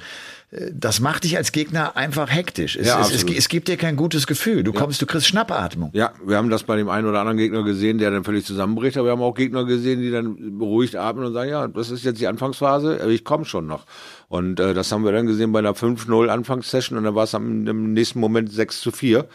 [0.73, 2.75] das macht dich als Gegner einfach hektisch.
[2.75, 4.63] Es, ja, es, es, es, gibt dir kein gutes Gefühl.
[4.63, 5.89] Du kommst, du kriegst Schnappatmung.
[5.93, 8.97] Ja, wir haben das bei dem einen oder anderen Gegner gesehen, der dann völlig zusammenbricht,
[8.97, 12.05] aber wir haben auch Gegner gesehen, die dann beruhigt atmen und sagen, ja, das ist
[12.05, 13.85] jetzt die Anfangsphase, ich komme schon noch.
[14.27, 17.33] Und äh, das haben wir dann gesehen bei einer 5-0 Anfangssession und dann war es
[17.33, 19.27] im nächsten Moment 6 zu 4.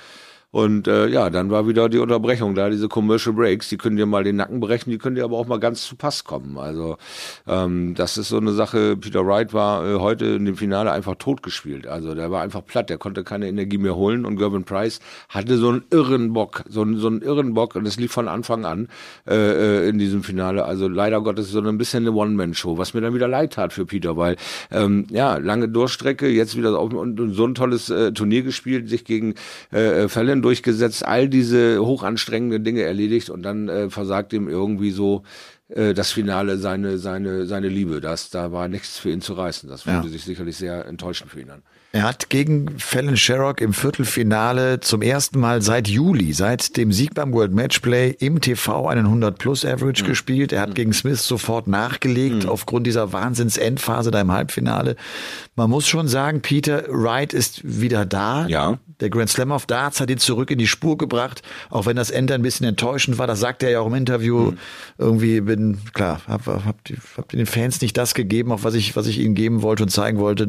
[0.53, 4.07] Und äh, ja, dann war wieder die Unterbrechung da, diese Commercial Breaks, die können dir
[4.07, 6.59] mal den Nacken brechen, die können dir aber auch mal ganz zu Pass kommen.
[6.59, 6.97] Also
[7.47, 11.15] ähm, das ist so eine Sache, Peter Wright war äh, heute in dem Finale einfach
[11.17, 11.87] totgespielt.
[11.87, 15.57] Also der war einfach platt, der konnte keine Energie mehr holen und Gervin Price hatte
[15.57, 18.65] so einen irren Bock, so einen, so einen irren Bock und das lief von Anfang
[18.65, 18.89] an
[19.29, 20.65] äh, äh, in diesem Finale.
[20.65, 23.87] Also leider Gottes so ein bisschen eine One-Man-Show, was mir dann wieder leid tat für
[23.87, 24.35] Peter, weil
[24.73, 28.89] ähm, ja, lange Durchstrecke, jetzt wieder auf, und, und so ein tolles äh, Turnier gespielt,
[28.89, 29.35] sich gegen
[29.71, 35.23] äh, Fallon durchgesetzt, all diese hochanstrengenden Dinge erledigt und dann äh, versagt ihm irgendwie so
[35.69, 38.01] äh, das Finale seine seine seine Liebe.
[38.01, 39.69] Das da war nichts für ihn zu reißen.
[39.69, 40.13] Das fühlte ja.
[40.13, 41.63] sich sicherlich sehr enttäuschend für ihn an.
[41.93, 47.15] Er hat gegen Fallon Sherrock im Viertelfinale zum ersten Mal seit Juli, seit dem Sieg
[47.15, 50.07] beim World Matchplay im TV einen 100 Plus Average mhm.
[50.07, 50.53] gespielt.
[50.53, 50.75] Er hat mhm.
[50.75, 52.49] gegen Smith sofort nachgelegt mhm.
[52.49, 54.95] aufgrund dieser Wahnsinns-Endphase da im Halbfinale.
[55.57, 58.47] Man muss schon sagen, Peter Wright ist wieder da.
[58.47, 58.79] Ja.
[59.01, 62.13] Der Grand Slam of Darts hat ihn zurück in die Spur gebracht, auch wenn das
[62.13, 63.27] Ende ein bisschen enttäuschend war.
[63.27, 64.53] Das sagt er ja auch im Interview.
[64.53, 64.59] Mhm.
[64.97, 66.77] Irgendwie bin, klar, hab, hab,
[67.17, 69.89] hab den Fans nicht das gegeben, auch was ich, was ich ihnen geben wollte und
[69.89, 70.47] zeigen wollte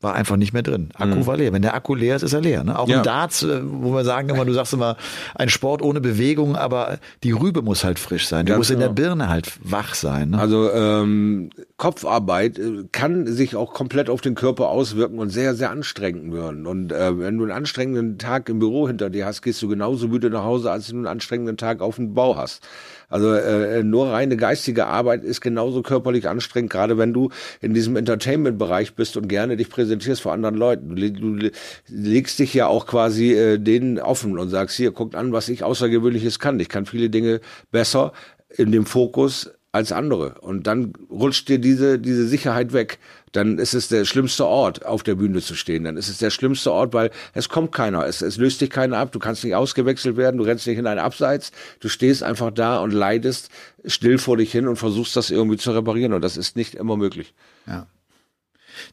[0.00, 0.90] war einfach nicht mehr drin.
[0.94, 1.26] Akku mhm.
[1.26, 1.52] war leer.
[1.52, 2.62] Wenn der Akku leer ist, ist er leer.
[2.62, 2.78] Ne?
[2.78, 2.98] Auch ja.
[2.98, 4.96] im Darts, äh, wo wir sagen immer, du sagst immer,
[5.34, 8.46] ein Sport ohne Bewegung, aber die Rübe muss halt frisch sein.
[8.46, 8.76] Die Ganz muss genau.
[8.76, 9.08] in der genau.
[9.16, 10.30] Birne halt wach sein.
[10.30, 10.38] Ne?
[10.38, 15.70] Also ähm, Kopfarbeit äh, kann sich auch komplett auf den Körper auswirken und sehr, sehr
[15.70, 16.68] anstrengend werden.
[16.68, 20.06] Und äh, wenn du einen anstrengenden Tag im Büro hinter dir hast, gehst du genauso
[20.06, 22.62] müde nach Hause, als du einen anstrengenden Tag auf dem Bau hast.
[23.08, 27.30] Also äh, nur reine geistige Arbeit ist genauso körperlich anstrengend, gerade wenn du
[27.60, 29.87] in diesem Entertainment-Bereich bist und gerne dich präsentierst
[30.20, 30.96] vor anderen Leuten.
[30.96, 31.50] Du, du
[31.88, 35.64] legst dich ja auch quasi äh, denen offen und sagst, hier, guckt an, was ich
[35.64, 36.60] Außergewöhnliches kann.
[36.60, 38.12] Ich kann viele Dinge besser
[38.56, 40.36] in dem Fokus als andere.
[40.40, 42.98] Und dann rutscht dir diese, diese Sicherheit weg.
[43.32, 45.84] Dann ist es der schlimmste Ort, auf der Bühne zu stehen.
[45.84, 48.06] Dann ist es der schlimmste Ort, weil es kommt keiner.
[48.06, 49.12] Es, es löst dich keiner ab.
[49.12, 50.38] Du kannst nicht ausgewechselt werden.
[50.38, 51.52] Du rennst nicht in ein Abseits.
[51.80, 53.50] Du stehst einfach da und leidest
[53.84, 56.14] still vor dich hin und versuchst das irgendwie zu reparieren.
[56.14, 57.34] Und das ist nicht immer möglich.
[57.66, 57.86] Ja.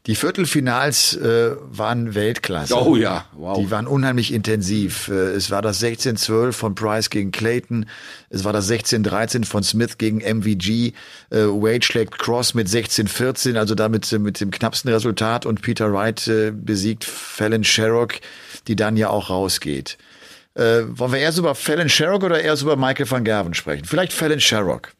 [0.06, 2.74] Die Viertelfinals äh, waren Weltklasse.
[2.76, 3.58] Oh ja, wow.
[3.58, 5.08] Die waren unheimlich intensiv.
[5.08, 7.86] Äh, es war das 16-12 von Price gegen Clayton.
[8.30, 10.92] Es war das 16-13 von Smith gegen MVG.
[11.30, 15.46] Äh, Wade schlägt Cross mit 16-14, also damit äh, mit dem knappsten Resultat.
[15.46, 18.14] Und Peter Wright äh, besiegt Fallon Sherrock,
[18.68, 19.98] die dann ja auch rausgeht.
[20.54, 23.84] Äh, wollen wir erst über Fallon Sherrock oder erst über Michael van Gerven sprechen?
[23.84, 24.92] Vielleicht Fallon Sherrock.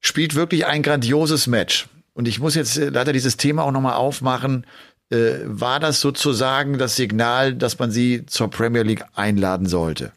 [0.00, 3.94] Spielt wirklich ein grandioses Match und ich muss jetzt äh, leider dieses Thema auch nochmal
[3.94, 4.66] aufmachen.
[5.08, 10.10] Äh, war das sozusagen das Signal, dass man sie zur Premier League einladen sollte?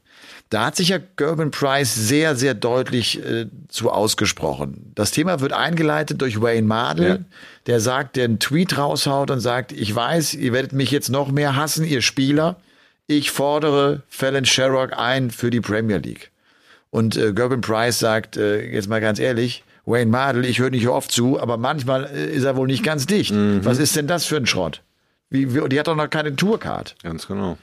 [0.49, 4.91] Da hat sich ja Gerben Price sehr, sehr deutlich äh, zu ausgesprochen.
[4.95, 7.25] Das Thema wird eingeleitet durch Wayne Mardell, ja.
[7.67, 11.31] der sagt, der einen Tweet raushaut und sagt, ich weiß, ihr werdet mich jetzt noch
[11.31, 12.59] mehr hassen, ihr Spieler.
[13.05, 16.31] Ich fordere Fallon Sherrock ein für die Premier League.
[16.89, 20.87] Und äh, Gerben Price sagt, äh, jetzt mal ganz ehrlich, Wayne Mardell, ich höre nicht
[20.87, 23.33] oft zu, aber manchmal äh, ist er wohl nicht ganz dicht.
[23.33, 23.63] Mhm.
[23.63, 24.81] Was ist denn das für ein Schrott?
[25.29, 26.95] Wie, wie, die hat doch noch keine Tourcard.
[27.03, 27.57] Ganz genau.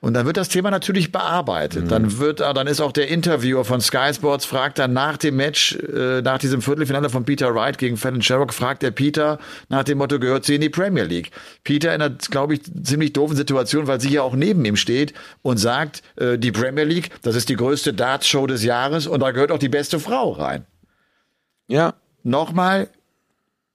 [0.00, 1.86] Und dann wird das Thema natürlich bearbeitet.
[1.86, 1.88] Mhm.
[1.88, 5.36] Dann wird, äh, dann ist auch der Interviewer von Sky Sports fragt dann nach dem
[5.36, 9.82] Match, äh, nach diesem Viertelfinale von Peter Wright gegen Fallon Sherrock, fragt der Peter nach
[9.82, 11.32] dem Motto, gehört sie in die Premier League?
[11.64, 15.14] Peter in einer, glaube ich, ziemlich doofen Situation, weil sie ja auch neben ihm steht
[15.42, 19.32] und sagt, äh, die Premier League, das ist die größte Darts-Show des Jahres und da
[19.32, 20.64] gehört auch die beste Frau rein.
[21.68, 21.94] Ja.
[22.24, 22.88] Nochmal,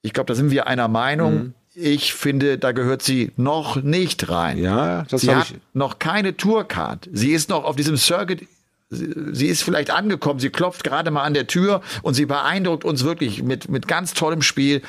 [0.02, 1.34] ich glaube, da sind wir einer Meinung.
[1.34, 1.54] Mhm.
[1.76, 4.58] Ich finde, da gehört sie noch nicht rein.
[4.60, 5.58] Ja, das sie hat ich.
[5.74, 7.10] noch keine Tourcard.
[7.12, 8.48] Sie ist noch auf diesem Circuit.
[8.90, 10.40] Sie ist vielleicht angekommen.
[10.40, 14.14] Sie klopft gerade mal an der Tür und sie beeindruckt uns wirklich mit, mit ganz
[14.14, 14.84] tollem Spiel.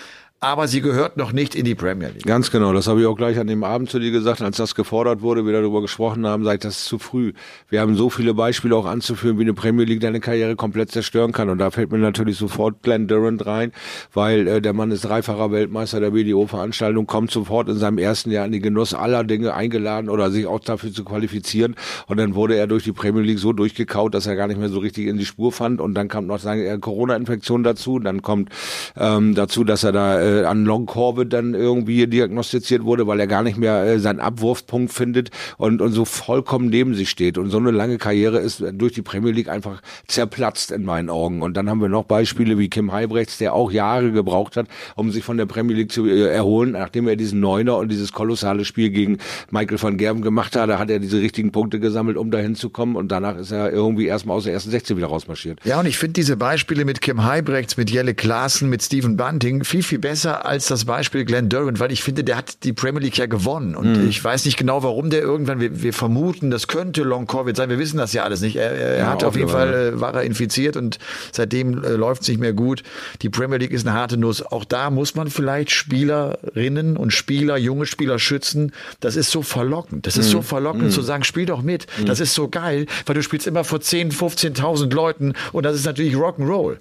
[0.45, 2.27] Aber sie gehört noch nicht in die Premier League.
[2.27, 4.75] Ganz genau, das habe ich auch gleich an dem Abend zu dir gesagt, als das
[4.75, 7.33] gefordert wurde, wir darüber gesprochen haben, sage ich, das ist zu früh.
[7.71, 11.33] Wir haben so viele Beispiele auch anzuführen, wie eine Premier League deine Karriere komplett zerstören
[11.33, 11.49] kann.
[11.49, 13.73] Und da fällt mir natürlich sofort Glenn Durant rein,
[14.13, 18.45] weil äh, der Mann ist dreifacher Weltmeister der BDO-Veranstaltung, kommt sofort in seinem ersten Jahr
[18.45, 21.75] in die Genuss aller Dinge eingeladen oder sich auch dafür zu qualifizieren.
[22.07, 24.69] Und dann wurde er durch die Premier League so durchgekaut, dass er gar nicht mehr
[24.69, 25.81] so richtig in die Spur fand.
[25.81, 27.99] Und dann kam noch sagen, Corona-Infektion dazu.
[27.99, 28.51] Dann kommt
[28.97, 33.27] ähm, dazu, dass er da äh, an Long Covid dann irgendwie diagnostiziert wurde, weil er
[33.27, 37.39] gar nicht mehr äh, seinen Abwurfpunkt findet und, und so vollkommen neben sich steht.
[37.39, 41.43] Und so eine lange Karriere ist durch die Premier League einfach zerplatzt in meinen Augen.
[41.43, 44.67] Und dann haben wir noch Beispiele wie Kim Heibrechts, der auch Jahre gebraucht hat,
[44.97, 48.13] um sich von der Premier League zu äh, erholen, nachdem er diesen Neuner und dieses
[48.13, 49.19] kolossale Spiel gegen
[49.51, 50.71] Michael van Gerben gemacht hat.
[50.71, 52.97] Hat er diese richtigen Punkte gesammelt, um dahin zu kommen.
[52.97, 55.61] Und danach ist er irgendwie erstmal aus der ersten 16 wieder rausmarschiert.
[55.65, 59.65] Ja, und ich finde diese Beispiele mit Kim Heibrechts, mit Jelle Klaassen, mit Stephen Bunting
[59.65, 63.01] viel, viel besser als das Beispiel Glenn Durant, weil ich finde, der hat die Premier
[63.01, 63.75] League ja gewonnen.
[63.75, 64.09] Und mhm.
[64.09, 67.69] ich weiß nicht genau, warum der irgendwann, wir, wir vermuten, das könnte Long Covid sein.
[67.69, 68.57] Wir wissen das ja alles nicht.
[68.57, 70.99] Er, er ja, hat auf jeden Fall, äh, war er infiziert und
[71.33, 72.83] seitdem äh, läuft es nicht mehr gut.
[73.23, 74.43] Die Premier League ist eine harte Nuss.
[74.43, 78.73] Auch da muss man vielleicht Spielerinnen und Spieler, junge Spieler schützen.
[79.01, 80.07] Das ist so verlockend.
[80.07, 80.33] Das ist mhm.
[80.33, 80.91] so verlockend mhm.
[80.91, 81.87] zu sagen, spiel doch mit.
[81.99, 82.07] Mhm.
[82.07, 85.87] Das ist so geil, weil du spielst immer vor 10, 15.000 Leuten und das ist
[85.87, 86.77] natürlich Rock'n'Roll.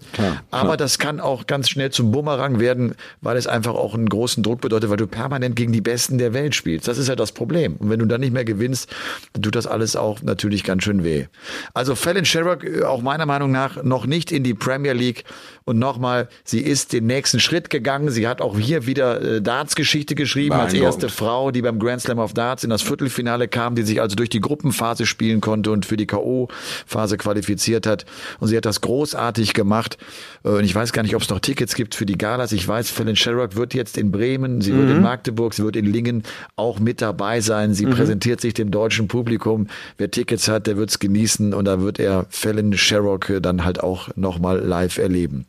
[0.51, 4.43] Aber das kann auch ganz schnell zum Bumerang werden, weil es einfach auch einen großen
[4.43, 6.87] Druck bedeutet, weil du permanent gegen die Besten der Welt spielst.
[6.87, 7.77] Das ist ja das Problem.
[7.77, 8.93] Und wenn du dann nicht mehr gewinnst,
[9.33, 11.25] dann tut das alles auch natürlich ganz schön weh.
[11.73, 15.23] Also Fallon Sherrock, äh, auch meiner Meinung nach, noch nicht in die Premier League.
[15.65, 18.09] Und nochmal, sie ist den nächsten Schritt gegangen.
[18.09, 22.19] Sie hat auch hier wieder äh, Darts-Geschichte geschrieben als erste Frau, die beim Grand Slam
[22.19, 25.85] of Darts in das Viertelfinale kam, die sich also durch die Gruppenphase spielen konnte und
[25.85, 28.05] für die K.O.-Phase qualifiziert hat.
[28.39, 29.97] Und sie hat das großartig gemacht.
[30.43, 32.51] Äh, und ich weiß gar nicht, ob es noch Tickets gibt für die Galas.
[32.51, 34.77] Ich weiß, Fallon Sherrock wird jetzt in Bremen, sie mhm.
[34.79, 35.03] wird in mhm.
[35.03, 36.23] Magdeburg, sie wird in Lingen
[36.55, 37.73] auch mit dabei sein.
[37.73, 37.91] Sie mhm.
[37.91, 39.67] präsentiert sich dem deutschen Publikum.
[39.97, 43.81] Wer Tickets hat, der wird es genießen und da wird er Fallon Sherrock dann halt
[43.81, 45.45] auch nochmal live erleben.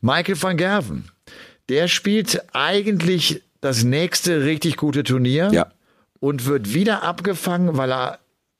[0.00, 1.10] Michael van Gerven,
[1.68, 5.72] der spielt eigentlich das nächste richtig gute Turnier ja.
[6.20, 8.18] und wird wieder abgefangen, weil er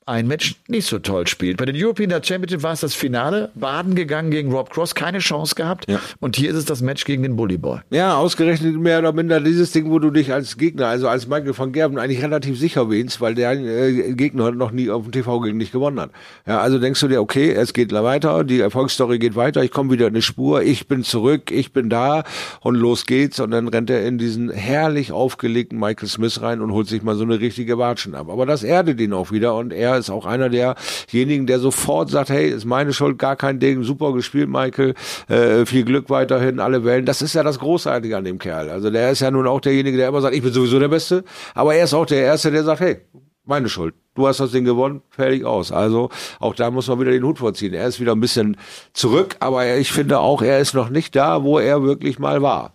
[0.08, 1.56] ein Match nicht so toll spielt.
[1.56, 3.50] Bei den European Championship war es das Finale.
[3.56, 5.90] Baden gegangen gegen Rob Cross, keine Chance gehabt.
[5.90, 6.00] Ja.
[6.20, 7.80] Und hier ist es das Match gegen den Bully Boy.
[7.90, 11.58] Ja, ausgerechnet mehr oder minder dieses Ding, wo du dich als Gegner, also als Michael
[11.58, 15.40] van Gerben eigentlich relativ sicher wähnst, weil der äh, Gegner noch nie auf dem TV
[15.40, 16.10] gegen dich gewonnen hat.
[16.46, 19.90] Ja, also denkst du dir, okay, es geht weiter, die Erfolgsstory geht weiter, ich komme
[19.90, 22.22] wieder in eine Spur, ich bin zurück, ich bin da
[22.60, 23.40] und los geht's.
[23.40, 27.16] Und dann rennt er in diesen herrlich aufgelegten Michael Smith rein und holt sich mal
[27.16, 28.28] so eine richtige Watschen ab.
[28.30, 32.30] Aber das erdet ihn auch wieder und er ist auch einer derjenigen, der sofort sagt,
[32.30, 34.94] hey, ist meine Schuld, gar kein Ding, super gespielt, Michael,
[35.28, 37.06] äh, viel Glück weiterhin, alle Wellen.
[37.06, 38.70] Das ist ja das Großartige an dem Kerl.
[38.70, 41.24] Also der ist ja nun auch derjenige, der immer sagt, ich bin sowieso der Beste,
[41.54, 43.00] aber er ist auch der Erste, der sagt, hey,
[43.44, 43.94] meine Schuld.
[44.14, 45.72] Du hast das Ding gewonnen, fertig aus.
[45.72, 47.74] Also auch da muss man wieder den Hut vorziehen.
[47.74, 48.56] Er ist wieder ein bisschen
[48.92, 52.72] zurück, aber ich finde auch, er ist noch nicht da, wo er wirklich mal war.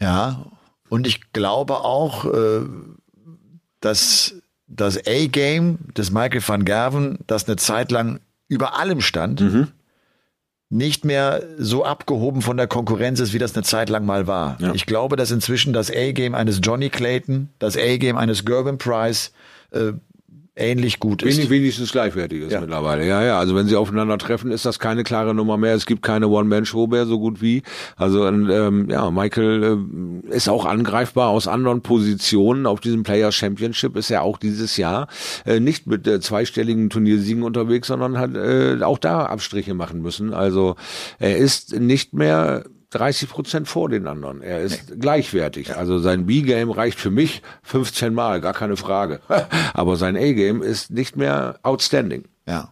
[0.00, 0.46] Ja,
[0.88, 2.60] und ich glaube auch, äh,
[3.80, 4.34] dass
[4.66, 9.68] das A-Game des Michael van Gerven, das eine Zeit lang über allem stand, mhm.
[10.70, 14.56] nicht mehr so abgehoben von der Konkurrenz ist, wie das eine Zeit lang mal war.
[14.60, 14.72] Ja.
[14.74, 19.32] Ich glaube, dass inzwischen das A-Game eines Johnny Clayton, das A-Game eines Gervin Price
[19.70, 19.92] äh,
[20.56, 21.36] ähnlich gut ist.
[21.36, 22.60] Wenig, wenigstens gleichwertig ist ja.
[22.60, 23.06] mittlerweile.
[23.06, 23.38] Ja, ja.
[23.38, 25.74] Also wenn sie aufeinander treffen, ist das keine klare Nummer mehr.
[25.74, 27.62] Es gibt keine One-Man-Show mehr, so gut wie.
[27.96, 29.80] Also ähm, ja, Michael
[30.30, 32.66] äh, ist auch angreifbar aus anderen Positionen.
[32.66, 35.08] Auf diesem Players Championship ist er auch dieses Jahr
[35.44, 40.32] äh, nicht mit äh, zweistelligen Turniersiegen unterwegs, sondern hat äh, auch da Abstriche machen müssen.
[40.32, 40.76] Also
[41.18, 42.64] er ist nicht mehr
[42.94, 44.40] 30 Prozent vor den anderen.
[44.40, 44.96] Er ist nee.
[44.98, 45.76] gleichwertig.
[45.76, 49.20] Also sein B-Game reicht für mich 15 Mal, gar keine Frage.
[49.74, 52.24] Aber sein A-Game ist nicht mehr outstanding.
[52.46, 52.70] Ja.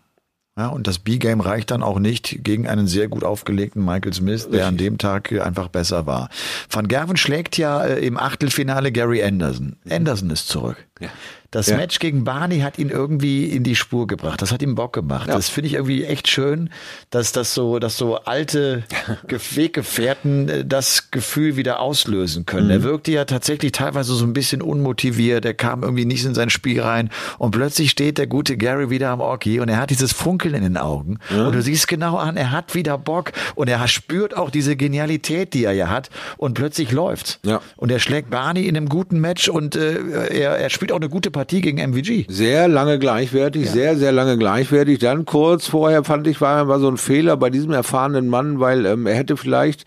[0.56, 4.42] Ja, und das B-Game reicht dann auch nicht gegen einen sehr gut aufgelegten Michael Smith,
[4.42, 4.66] der Richtig.
[4.66, 6.28] an dem Tag einfach besser war.
[6.70, 9.76] Van Gerven schlägt ja äh, im Achtelfinale Gary Anderson.
[9.88, 10.76] Anderson ist zurück.
[11.00, 11.08] Ja.
[11.52, 11.76] Das ja.
[11.76, 14.40] Match gegen Barney hat ihn irgendwie in die Spur gebracht.
[14.40, 15.28] Das hat ihm Bock gemacht.
[15.28, 15.34] Ja.
[15.34, 16.70] Das finde ich irgendwie echt schön,
[17.10, 18.84] dass das so, dass so alte
[19.28, 22.66] Weggefährten äh, das Gefühl wieder auslösen können.
[22.66, 22.70] Mhm.
[22.70, 25.44] Er wirkte ja tatsächlich teilweise so ein bisschen unmotiviert.
[25.44, 29.10] Er kam irgendwie nicht in sein Spiel rein und plötzlich steht der gute Gary wieder
[29.10, 31.18] am Orki und er hat dieses Funkeln in den Augen.
[31.28, 31.48] Ja.
[31.48, 35.52] Und du siehst genau an, er hat wieder Bock und er spürt auch diese Genialität,
[35.52, 37.40] die er ja hat und plötzlich läuft's.
[37.44, 37.60] Ja.
[37.76, 41.10] Und er schlägt Barney in einem guten Match und äh, er, er spielt auch eine
[41.10, 42.26] gute Partie gegen MVG.
[42.28, 43.72] Sehr lange gleichwertig, ja.
[43.72, 44.98] sehr, sehr lange gleichwertig.
[44.98, 48.86] Dann kurz vorher fand ich, war, war so ein Fehler bei diesem erfahrenen Mann, weil
[48.86, 49.84] ähm, er hätte vielleicht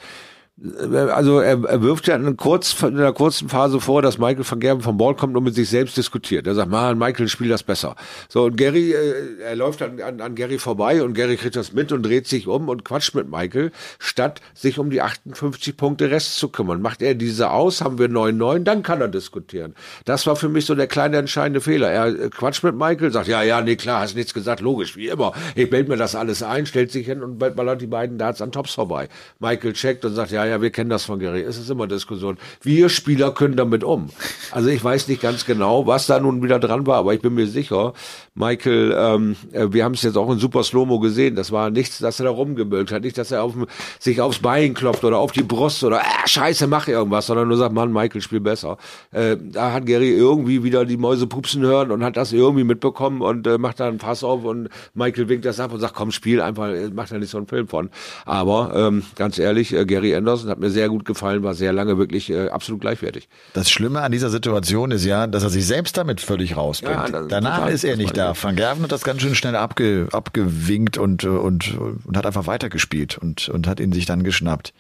[0.58, 4.62] also er, er wirft ja in, kurz, in einer kurzen Phase vor, dass Michael van
[4.62, 6.48] Gerben vom Ball kommt und mit sich selbst diskutiert.
[6.48, 7.98] Er sagt, man, Michael spielt das besser.
[8.30, 11.74] So, und Gary, äh, er läuft an, an, an Gary vorbei und Gary kriegt das
[11.74, 16.10] mit und dreht sich um und quatscht mit Michael, statt sich um die 58 Punkte
[16.10, 16.82] Rest zu kümmern.
[16.82, 19.76] Macht er diese aus, haben wir 9-9, dann kann er diskutieren.
[20.06, 21.92] Das war für mich so der kleine entscheidende Fehler.
[21.92, 25.10] Er äh, quatscht mit Michael, sagt, ja, ja, nee, klar, hast nichts gesagt, logisch, wie
[25.10, 25.34] immer.
[25.56, 28.54] Ich melde mir das alles ein, stellt sich hin und ballert die beiden Darts an
[28.54, 29.10] Tops vorbei.
[29.40, 31.42] Michael checkt und sagt, ja, ja, wir kennen das von Gary.
[31.42, 32.38] Es ist immer Diskussion.
[32.62, 34.10] Wir Spieler können damit um.
[34.52, 37.34] Also ich weiß nicht ganz genau, was da nun wieder dran war, aber ich bin
[37.36, 37.94] mir sicher,
[38.36, 42.00] Michael, ähm, äh, wir haben es jetzt auch in Super Slow-Mo gesehen, das war nichts,
[42.00, 43.54] dass er da rumgemüllt hat, nicht, dass er auf,
[44.00, 47.58] sich aufs Bein klopft oder auf die Brust oder äh, scheiße, mach irgendwas, sondern nur
[47.58, 48.78] sagt, Mann, Michael, spiel besser.
[49.12, 53.22] Äh, da hat Gary irgendwie wieder die Mäuse pupsen hören und hat das irgendwie mitbekommen
[53.22, 56.12] und äh, macht da einen Pass auf und Michael winkt das ab und sagt, komm,
[56.12, 57.90] spiel einfach, äh, macht da nicht so einen Film von.
[58.26, 61.98] Aber ähm, ganz ehrlich, äh, Gary Anderson hat mir sehr gut gefallen, war sehr lange
[61.98, 63.30] wirklich äh, absolut gleichwertig.
[63.54, 67.10] Das Schlimme an dieser Situation ist ja, dass er sich selbst damit völlig rausbringt.
[67.10, 68.34] Ja, Danach total, ist er nicht da.
[68.40, 73.18] Van Gerven hat das ganz schön schnell abge, abgewinkt und, und, und hat einfach weitergespielt
[73.18, 74.74] und, und hat ihn sich dann geschnappt.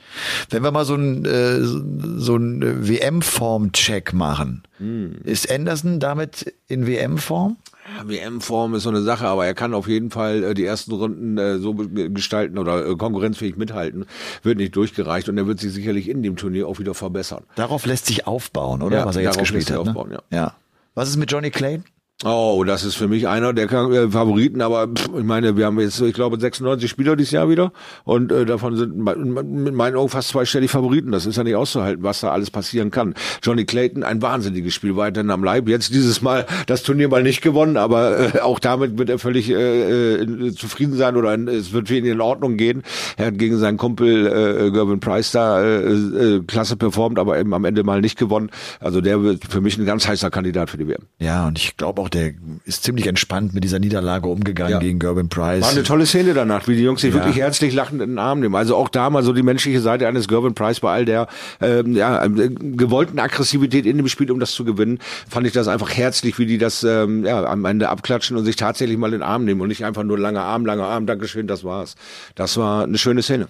[0.50, 5.22] Wenn wir mal so ein, äh, so ein WM-Form-Check machen, hm.
[5.24, 7.58] ist Anderson damit in WM-Form?
[8.04, 11.38] WM-Form ist so eine Sache, aber er kann auf jeden Fall äh, die ersten Runden
[11.38, 14.06] äh, so gestalten oder äh, konkurrenzfähig mithalten.
[14.43, 17.43] Wird nicht durchgereicht und er wird sich sicherlich in dem Turnier auch wieder verbessern.
[17.56, 18.98] Darauf lässt sich aufbauen, oder?
[18.98, 19.86] Ja, Was er jetzt gespielt hat.
[19.86, 19.91] Ne?
[19.91, 20.21] Aufbauen, ja.
[20.32, 20.56] ja.
[20.95, 21.84] Was ist mit Johnny Clayton?
[22.28, 25.80] Oh, das ist für mich einer der äh, Favoriten, aber pff, ich meine, wir haben
[25.80, 27.72] jetzt, ich glaube, 96 Spieler dieses Jahr wieder
[28.04, 31.12] und äh, davon sind mit meinen Augen fast zweistellig Favoriten.
[31.12, 33.14] Das ist ja nicht auszuhalten, was da alles passieren kann.
[33.44, 35.70] Johnny Clayton, ein wahnsinniges Spiel, weiterhin am Leib.
[35.70, 39.52] Jetzt dieses Mal das Turnier mal nicht gewonnen, aber äh, auch damit wird er völlig
[39.52, 42.82] äh, äh, zufrieden sein oder es wird für ihn in Ordnung gehen.
[43.18, 47.54] Er hat gegen seinen Kumpel äh, Gervin Price da äh, äh, klasse performt, aber eben
[47.54, 48.50] am Ende mal nicht gewonnen.
[48.80, 51.04] Also der wird für mich ein ganz heißer Kandidat für die WM.
[51.20, 52.34] Ja, und ich glaube auch der
[52.65, 54.80] ist ziemlich entspannt mit dieser Niederlage umgegangen ja.
[54.80, 55.62] gegen Gerben Price.
[55.62, 57.19] War eine tolle Szene danach, wie die Jungs sich ja.
[57.19, 58.56] wirklich herzlich lachend in den Arm nehmen.
[58.56, 61.28] Also auch da mal so die menschliche Seite eines Gerben Price bei all der
[61.62, 64.99] ähm, ja, äh, gewollten Aggressivität in dem Spiel, um das zu gewinnen,
[65.30, 68.56] fand ich das einfach herzlich, wie die das ähm, ja, am Ende abklatschen und sich
[68.56, 71.47] tatsächlich mal in den Arm nehmen und nicht einfach nur langer Arm, langer Arm, Dankeschön,
[71.47, 71.95] das war's.
[72.36, 73.47] Das war eine schöne Szene.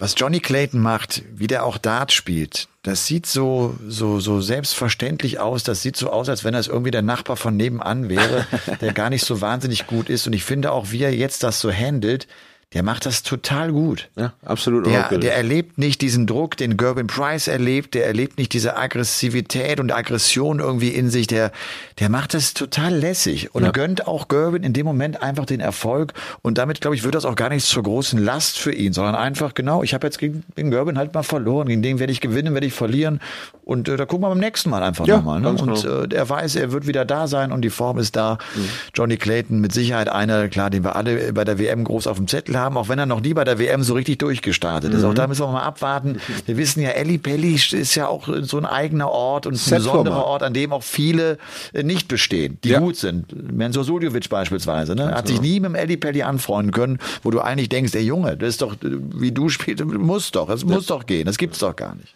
[0.00, 5.38] Was Johnny Clayton macht, wie der auch Dart spielt, das sieht so, so, so selbstverständlich
[5.38, 5.62] aus.
[5.62, 8.46] Das sieht so aus, als wenn das irgendwie der Nachbar von nebenan wäre,
[8.80, 10.26] der gar nicht so wahnsinnig gut ist.
[10.26, 12.26] Und ich finde auch, wie er jetzt das so handelt,
[12.72, 14.08] der macht das total gut.
[14.14, 14.86] Ja, absolut.
[14.86, 17.94] Der, der erlebt nicht diesen Druck, den Gerben Price erlebt.
[17.94, 21.26] Der erlebt nicht diese Aggressivität und Aggression irgendwie in sich.
[21.26, 21.50] Der,
[21.98, 23.72] der macht das total lässig und ja.
[23.72, 26.12] gönnt auch Gerben in dem Moment einfach den Erfolg.
[26.42, 29.16] Und damit, glaube ich, wird das auch gar nicht zur großen Last für ihn, sondern
[29.16, 31.66] einfach genau, ich habe jetzt gegen den Gerben halt mal verloren.
[31.66, 33.20] Gegen den werde ich gewinnen, werde ich verlieren.
[33.64, 35.40] Und äh, da gucken wir beim nächsten Mal einfach ja, nochmal.
[35.40, 35.48] Ne?
[35.48, 36.02] Und genau.
[36.02, 38.38] äh, er weiß, er wird wieder da sein und die Form ist da.
[38.54, 38.68] Mhm.
[38.94, 42.28] Johnny Clayton mit Sicherheit einer, klar, den wir alle bei der WM groß auf dem
[42.28, 45.02] Zettel haben, auch wenn er noch nie bei der WM so richtig durchgestartet ist.
[45.02, 45.10] Mhm.
[45.10, 46.20] Auch da müssen wir mal abwarten.
[46.46, 50.24] Wir wissen ja, Eli Pelli ist ja auch so ein eigener Ort und ein besonderer
[50.24, 51.38] Ort, an dem auch viele
[51.72, 52.78] äh, nicht bestehen, die ja.
[52.78, 53.52] gut sind.
[53.52, 55.14] Mensur Suljovic beispielsweise, ne?
[55.14, 58.36] hat sich nie mit dem Eli Pelli anfreunden können, wo du eigentlich denkst, der Junge,
[58.36, 61.74] das ist doch, wie du spielst, muss doch, es muss doch gehen, das gibt's doch
[61.74, 62.14] gar nicht.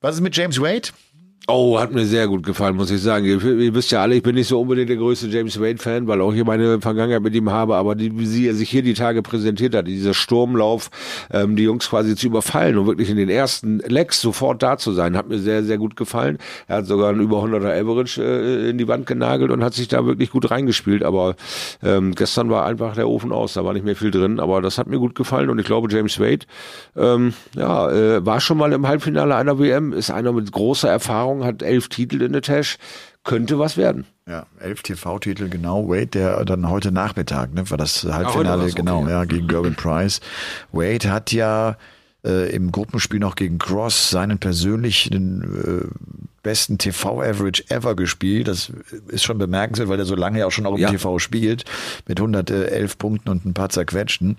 [0.00, 0.88] Was ist mit James Wade?
[1.46, 3.26] Oh, hat mir sehr gut gefallen, muss ich sagen.
[3.26, 6.22] Ihr, ihr, wisst ja alle, ich bin nicht so unbedingt der größte James Wade-Fan, weil
[6.22, 9.20] auch hier meine Vergangenheit mit ihm habe, aber die, wie sie sich hier die Tage
[9.20, 10.88] präsentiert hat, dieser Sturmlauf,
[11.30, 14.92] ähm, die Jungs quasi zu überfallen und wirklich in den ersten Lecks sofort da zu
[14.92, 16.38] sein, hat mir sehr, sehr gut gefallen.
[16.66, 19.88] Er hat sogar einen über 100er Average äh, in die Wand genagelt und hat sich
[19.88, 21.36] da wirklich gut reingespielt, aber
[21.82, 24.78] ähm, gestern war einfach der Ofen aus, da war nicht mehr viel drin, aber das
[24.78, 26.46] hat mir gut gefallen und ich glaube, James Wade,
[26.96, 31.33] ähm, ja, äh, war schon mal im Halbfinale einer WM, ist einer mit großer Erfahrung
[31.34, 32.78] Erfahrung, hat elf Titel in der Tasche,
[33.24, 34.06] könnte was werden.
[34.26, 35.88] Ja, elf TV-Titel, genau.
[35.88, 39.10] Wade, der dann heute Nachmittag, ne, war das Halbfinale, genau, okay.
[39.10, 40.20] ja, gegen Gerben Price.
[40.72, 41.76] Wade hat ja
[42.24, 48.46] äh, im Gruppenspiel noch gegen Cross seinen persönlichen äh, besten TV-Average ever gespielt.
[48.46, 48.70] Das
[49.08, 50.90] ist schon bemerkenswert, weil er so lange ja auch schon auch im ja.
[50.90, 51.64] TV spielt,
[52.06, 54.36] mit 111 Punkten und ein paar zerquetschten.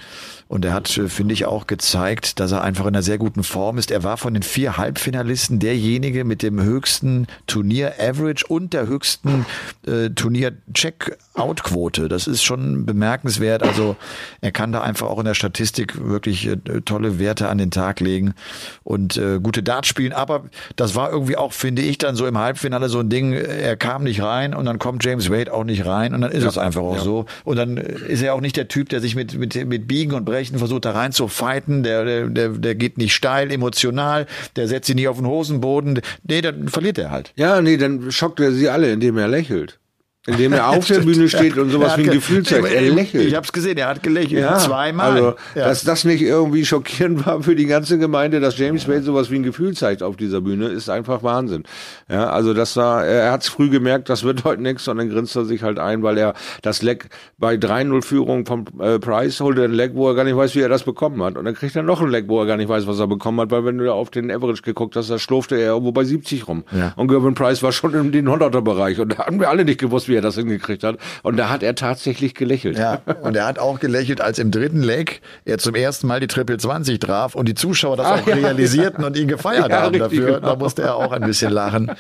[0.47, 3.77] Und er hat, finde ich, auch gezeigt, dass er einfach in einer sehr guten Form
[3.77, 3.91] ist.
[3.91, 9.45] Er war von den vier Halbfinalisten derjenige mit dem höchsten Turnier-Average und der höchsten
[9.87, 12.07] äh, Turnier-Check-Out-Quote.
[12.07, 13.63] Das ist schon bemerkenswert.
[13.63, 13.97] Also
[14.41, 17.99] er kann da einfach auch in der Statistik wirklich äh, tolle Werte an den Tag
[17.99, 18.35] legen
[18.83, 20.13] und äh, gute Darts spielen.
[20.13, 20.43] Aber
[20.75, 23.77] das war irgendwie auch, finde ich, nicht dann so im Halbfinale so ein Ding, er
[23.77, 26.49] kam nicht rein und dann kommt James Wade auch nicht rein und dann ist ja.
[26.49, 27.01] es einfach auch ja.
[27.01, 27.25] so.
[27.45, 30.25] Und dann ist er auch nicht der Typ, der sich mit, mit, mit Biegen und
[30.25, 31.83] Brechen versucht, da rein zu fighten.
[31.83, 34.25] Der, der, der, der geht nicht steil, emotional,
[34.57, 36.01] der setzt sich nicht auf den Hosenboden.
[36.23, 37.31] Nee, dann verliert er halt.
[37.37, 39.79] Ja, nee, dann schockt er sie alle, indem er lächelt.
[40.27, 42.65] Indem er auf der Bühne steht und sowas wie ein Gefühl zeigt.
[42.65, 43.27] Er lächelt.
[43.27, 44.41] Ich habe es gesehen, er hat gelächelt.
[44.41, 45.11] Ja, zweimal.
[45.11, 45.67] Also, ja.
[45.67, 49.35] dass das nicht irgendwie schockierend war für die ganze Gemeinde, dass James Wade sowas wie
[49.35, 51.63] ein Gefühl zeigt auf dieser Bühne, ist einfach Wahnsinn.
[52.09, 55.09] Ja, also das war, er hat es früh gemerkt, das wird heute nichts und dann
[55.09, 59.39] grinst er sich halt ein, weil er das Leck bei 3-0 Führung vom äh, Price
[59.41, 61.37] holt er ein Leck, wo er gar nicht weiß, wie er das bekommen hat.
[61.37, 63.39] Und dann kriegt er noch ein Leck, wo er gar nicht weiß, was er bekommen
[63.41, 66.47] hat, weil wenn du auf den Average geguckt hast, da schlurfte er irgendwo bei 70
[66.47, 66.63] rum.
[66.71, 66.93] Ja.
[66.95, 69.79] Und Gervin Price war schon in den 100er Bereich und da haben wir alle nicht
[69.79, 71.23] gewusst, wie er das hingekriegt hat hat.
[71.23, 72.77] Und da hat er tatsächlich gelächelt.
[72.77, 76.27] Ja, und er hat auch gelächelt, als im dritten Leg er zum ersten Mal die
[76.27, 79.07] Triple 20 traf und die Zuschauer das ah, auch ja, realisierten ja.
[79.07, 80.25] und ihn gefeiert ja, haben dafür.
[80.35, 80.39] Genau.
[80.39, 81.91] Da musste er auch ein bisschen lachen.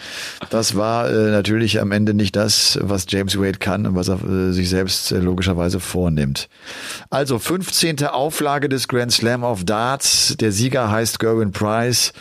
[0.49, 4.23] Das war äh, natürlich am Ende nicht das, was James Wade kann und was er
[4.23, 6.47] äh, sich selbst äh, logischerweise vornimmt.
[7.09, 8.05] Also 15.
[8.05, 10.35] Auflage des Grand Slam of Darts.
[10.39, 12.13] Der Sieger heißt Gerwin Price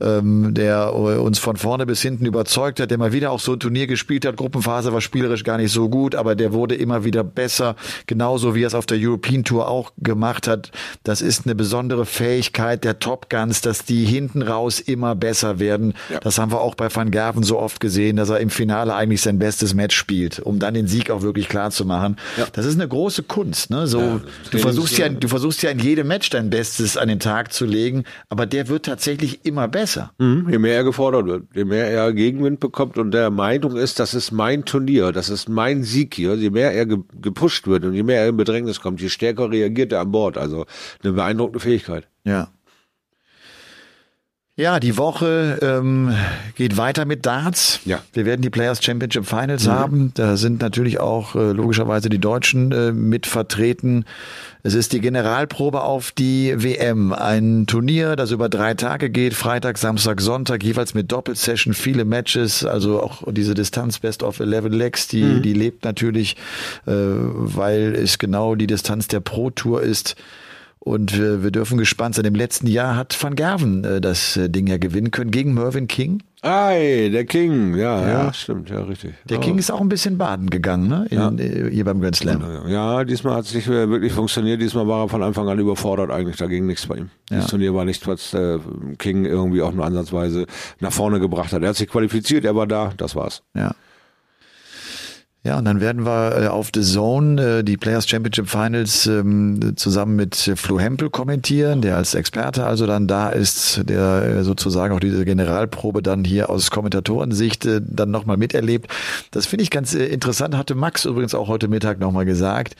[0.00, 3.60] ähm, der uns von vorne bis hinten überzeugt hat, der mal wieder auch so ein
[3.60, 4.36] Turnier gespielt hat.
[4.36, 7.76] Gruppenphase war spielerisch gar nicht so gut, aber der wurde immer wieder besser,
[8.06, 10.70] genauso wie er es auf der European Tour auch gemacht hat.
[11.04, 15.94] Das ist eine besondere Fähigkeit der Top Guns, dass die hinten raus immer besser werden.
[16.10, 16.20] Ja.
[16.20, 19.22] Das haben wir auch bei Van Gerven so oft gesehen, dass er im Finale eigentlich
[19.22, 22.16] sein bestes Match spielt, um dann den Sieg auch wirklich klar zu machen.
[22.36, 22.46] Ja.
[22.52, 23.70] Das ist eine große Kunst.
[23.70, 23.86] Ne?
[23.86, 24.20] So, ja,
[24.50, 27.64] du versuchst ja, du versuchst ja in jedem Match dein Bestes an den Tag zu
[27.64, 30.10] legen, aber der wird tatsächlich immer besser besser.
[30.18, 33.98] Mhm, je mehr er gefordert wird, je mehr er Gegenwind bekommt und der Meinung ist,
[33.98, 37.84] das ist mein Turnier, das ist mein Sieg hier, je mehr er ge gepusht wird
[37.84, 40.38] und je mehr er in Bedrängnis kommt, je stärker reagiert er an Bord.
[40.38, 40.66] Also
[41.02, 42.08] eine beeindruckende Fähigkeit.
[42.24, 42.48] Ja.
[44.58, 46.16] Ja, die Woche ähm,
[46.54, 47.80] geht weiter mit Darts.
[47.84, 48.02] Ja.
[48.14, 49.70] Wir werden die Players Championship Finals mhm.
[49.70, 50.12] haben.
[50.14, 54.06] Da sind natürlich auch äh, logischerweise die Deutschen äh, mit vertreten.
[54.62, 57.12] Es ist die Generalprobe auf die WM.
[57.12, 59.34] Ein Turnier, das über drei Tage geht.
[59.34, 62.64] Freitag, Samstag, Sonntag, jeweils mit Doppelsession, viele Matches.
[62.64, 65.42] Also auch diese Distanz Best of 11 Legs, die, mhm.
[65.42, 66.34] die lebt natürlich,
[66.86, 70.16] äh, weil es genau die Distanz der Pro Tour ist.
[70.86, 72.24] Und wir, wir dürfen gespannt sein.
[72.26, 75.88] Im letzten Jahr hat Van Gerven äh, das äh, Ding ja gewinnen können gegen Mervyn
[75.88, 76.22] King.
[76.42, 79.14] Ei, der King, ja, ja, ja stimmt, ja, richtig.
[79.28, 79.40] Der oh.
[79.40, 81.06] King ist auch ein bisschen baden gegangen, ne?
[81.10, 81.32] In, ja.
[81.32, 82.68] Äh, hier beim Grand Slam.
[82.68, 84.60] Ja, diesmal hat es nicht wirklich funktioniert.
[84.62, 86.36] Diesmal war er von Anfang an überfordert eigentlich.
[86.36, 87.10] Da ging nichts bei ihm.
[87.30, 87.38] Ja.
[87.38, 88.60] Das Turnier war nichts, was äh,
[88.98, 90.46] King irgendwie auch nur ansatzweise
[90.78, 91.62] nach vorne gebracht hat.
[91.62, 93.42] Er hat sich qualifiziert, er war da, das war's.
[93.56, 93.74] Ja.
[95.46, 99.74] Ja, und dann werden wir äh, auf The Zone äh, die Players Championship Finals ähm,
[99.76, 104.92] zusammen mit Flo Hempel kommentieren, der als Experte also dann da ist, der äh, sozusagen
[104.92, 108.90] auch diese Generalprobe dann hier aus Kommentatorensicht dann nochmal miterlebt.
[109.30, 112.74] Das finde ich ganz interessant, hatte Max übrigens auch heute Mittag nochmal gesagt.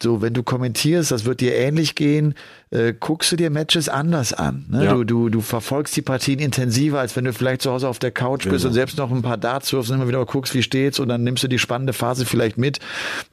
[0.00, 2.34] So, wenn du kommentierst, das wird dir ähnlich gehen,
[2.72, 4.64] äh, guckst du dir Matches anders an.
[4.70, 4.84] Ne?
[4.84, 4.94] Ja.
[4.94, 8.10] Du, du, du verfolgst die Partien intensiver, als wenn du vielleicht zu Hause auf der
[8.10, 8.68] Couch bist genau.
[8.68, 11.22] und selbst noch ein paar Darts wirfst und immer wieder guckst, wie steht's und dann
[11.22, 12.80] nimmst du die spannende Phase vielleicht mit.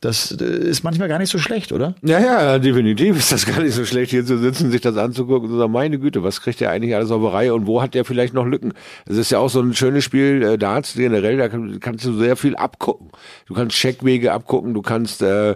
[0.02, 1.96] Das äh, ist manchmal gar nicht so schlecht, oder?
[2.04, 5.48] Ja, ja, definitiv ist das gar nicht so schlecht, hier zu sitzen, sich das anzugucken
[5.48, 7.82] und zu sagen, meine Güte, was kriegt der eigentlich alles auf der Reihe und wo
[7.82, 8.74] hat der vielleicht noch Lücken?
[9.06, 12.18] Es ist ja auch so ein schönes Spiel, äh, Darts generell, da kann, kannst du
[12.18, 13.10] sehr viel abgucken.
[13.48, 15.56] Du kannst Checkwege abgucken, du kannst äh, äh,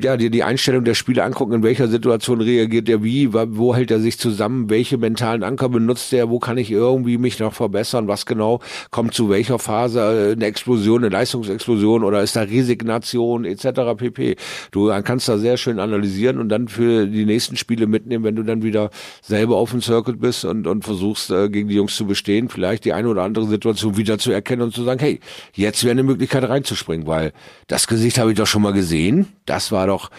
[0.00, 3.74] ja dir die Einstellung der Spieler angucken, in welcher Situation reagiert der wie wie, wo
[3.74, 7.52] hält er sich zusammen, welche mentalen Anker benutzt er, wo kann ich irgendwie mich noch
[7.52, 8.60] verbessern, was genau
[8.92, 13.96] kommt zu welcher Phase, äh, eine Explosion, eine Leistungsexplosion oder ist da Resignation etc.
[13.96, 14.36] pp.
[14.70, 18.44] Du kannst da sehr schön analysieren und dann für die nächsten Spiele mitnehmen, wenn du
[18.44, 18.90] dann wieder
[19.22, 22.84] selber auf dem Circuit bist und, und versuchst äh, gegen die Jungs zu bestehen, vielleicht
[22.84, 25.18] die eine oder andere Situation wieder zu erkennen und zu sagen, hey,
[25.54, 27.32] jetzt wäre eine Möglichkeit reinzuspringen, weil
[27.66, 30.10] das Gesicht habe ich doch schon mal gesehen, das war doch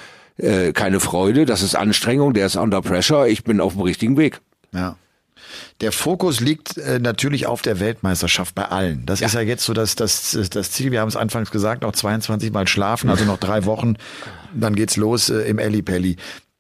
[0.42, 4.18] äh, keine Freude, das ist Anstrengung, der ist under pressure, ich bin auf dem richtigen
[4.18, 4.42] Weg.
[4.74, 4.96] Ja.
[5.82, 9.06] Der Fokus liegt äh, natürlich auf der Weltmeisterschaft bei allen.
[9.06, 9.28] Das ja.
[9.28, 10.92] ist ja jetzt so das, das, das Ziel.
[10.92, 13.96] Wir haben es anfangs gesagt, noch 22 Mal schlafen, also noch drei Wochen.
[14.54, 16.18] Dann geht's los äh, im Pelli.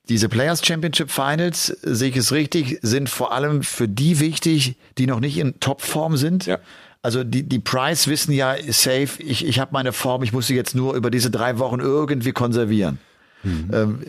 [0.10, 4.76] Diese Players Championship Finals, äh, sehe ich es richtig, sind vor allem für die wichtig,
[4.98, 6.48] die noch nicht in Topform sind.
[6.48, 6.60] Ja.
[7.04, 10.56] Also die, die Price wissen ja safe, ich, ich habe meine Form, ich muss sie
[10.56, 13.00] jetzt nur über diese drei Wochen irgendwie konservieren.
[13.44, 13.70] Mhm.
[13.74, 14.04] Ähm,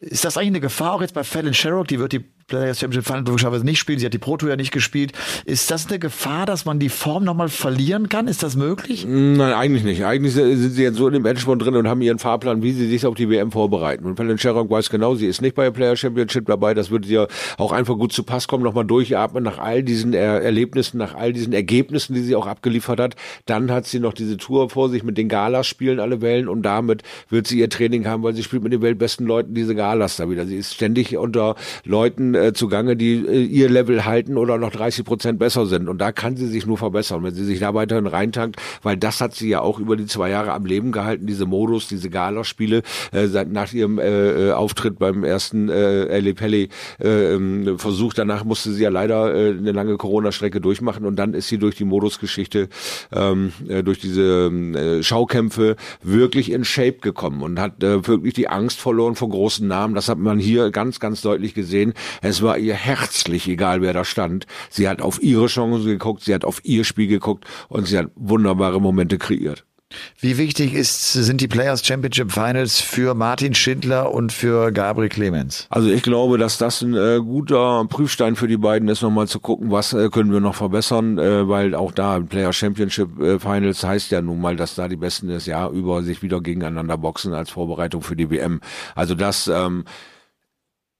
[0.00, 1.88] ist das eigentlich eine Gefahr auch jetzt bei Fallon Sherrock?
[1.88, 3.98] Die wird die Players Championship Final logischerweise nicht spielen.
[3.98, 5.12] Sie hat die Pro Tour ja nicht gespielt.
[5.44, 8.28] Ist das eine Gefahr, dass man die Form nochmal verlieren kann?
[8.28, 9.06] Ist das möglich?
[9.08, 10.04] Nein, eigentlich nicht.
[10.04, 12.88] Eigentlich sind sie jetzt so in dem Endspurt drin und haben ihren Fahrplan, wie sie
[12.88, 14.04] sich auf die WM vorbereiten.
[14.04, 16.74] Und Fallon Sherrock weiß genau, sie ist nicht bei der Player Championship dabei.
[16.74, 20.42] Das würde ihr auch einfach gut zu Pass kommen, nochmal durchatmen nach all diesen er
[20.42, 23.16] Erlebnissen, nach all diesen Ergebnissen, die sie auch abgeliefert hat.
[23.46, 26.62] Dann hat sie noch diese Tour vor sich mit den Galas spielen alle Wellen und
[26.62, 30.16] damit wird sie ihr Training haben, weil sie spielt mit den weltbesten Leuten diese Galas
[30.16, 30.46] da wieder.
[30.46, 35.04] Sie ist ständig unter Leuten äh, zugange, die äh, ihr Level halten oder noch 30
[35.04, 35.88] Prozent besser sind.
[35.88, 39.20] Und da kann sie sich nur verbessern, wenn sie sich da weiterhin reintankt, weil das
[39.20, 42.82] hat sie ja auch über die zwei Jahre am Leben gehalten, diese Modus, diese Galaspiele,
[43.12, 46.68] äh, seit nach ihrem äh, äh Auftritt beim ersten äh, Ellie Pelli
[47.00, 48.14] äh, ähm, Versuch.
[48.14, 51.76] Danach musste sie ja leider äh, eine lange Corona-Strecke durchmachen und dann ist sie durch
[51.76, 52.68] die Modusgeschichte,
[53.12, 58.48] ähm, äh, durch diese äh, Schaukämpfe wirklich in Shape gekommen und hat äh, wirklich die
[58.48, 59.94] Angst verloren vor großen Namen.
[59.94, 61.94] Das hat man hier ganz, ganz deutlich gesehen.
[62.20, 64.46] Es war ihr herzlich egal, wer da stand.
[64.68, 68.10] Sie hat auf ihre Chance geguckt, sie hat auf ihr Spiel geguckt und sie hat
[68.14, 69.64] wunderbare Momente kreiert.
[70.20, 75.66] Wie wichtig ist, sind die Players Championship Finals für Martin Schindler und für Gabriel Clemens?
[75.68, 79.40] Also ich glaube, dass das ein äh, guter Prüfstein für die beiden ist, nochmal zu
[79.40, 83.82] gucken, was äh, können wir noch verbessern, äh, weil auch da Player Championship äh, Finals
[83.82, 87.32] heißt ja nun mal, dass da die Besten des Jahr über sich wieder gegeneinander boxen
[87.32, 88.60] als Vorbereitung für die WM.
[88.94, 89.84] Also das ähm,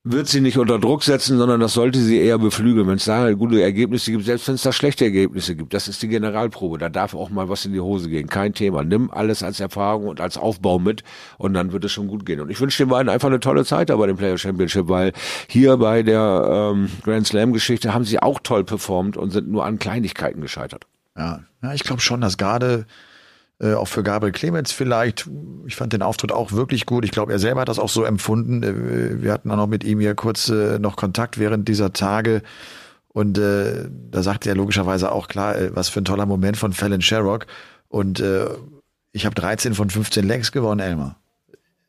[0.03, 2.89] wird sie nicht unter Druck setzen, sondern das sollte sie eher beflügeln.
[2.89, 6.01] Wenn es da gute Ergebnisse gibt, selbst wenn es da schlechte Ergebnisse gibt, das ist
[6.03, 6.79] die Generalprobe.
[6.79, 8.27] Da darf auch mal was in die Hose gehen.
[8.27, 8.83] Kein Thema.
[8.83, 11.05] Nimm alles als Erfahrung und als Aufbau mit
[11.37, 12.41] und dann wird es schon gut gehen.
[12.41, 15.13] Und ich wünsche den beiden einfach eine tolle Zeit da bei dem Player Championship, weil
[15.49, 19.67] hier bei der ähm, Grand Slam Geschichte haben sie auch toll performt und sind nur
[19.67, 20.87] an Kleinigkeiten gescheitert.
[21.15, 22.87] Ja, ja ich glaube schon, dass gerade
[23.61, 25.29] äh, auch für Gabriel Clemens vielleicht.
[25.67, 27.05] Ich fand den Auftritt auch wirklich gut.
[27.05, 28.63] Ich glaube, er selber hat das auch so empfunden.
[28.63, 32.43] Äh, wir hatten auch noch mit ihm hier kurz äh, noch Kontakt während dieser Tage.
[33.09, 36.73] Und äh, da sagte er logischerweise auch klar, äh, was für ein toller Moment von
[36.73, 37.47] Fallon Sherrock.
[37.89, 38.47] Und äh,
[39.13, 41.17] ich habe 13 von 15 Legs gewonnen, Elmar.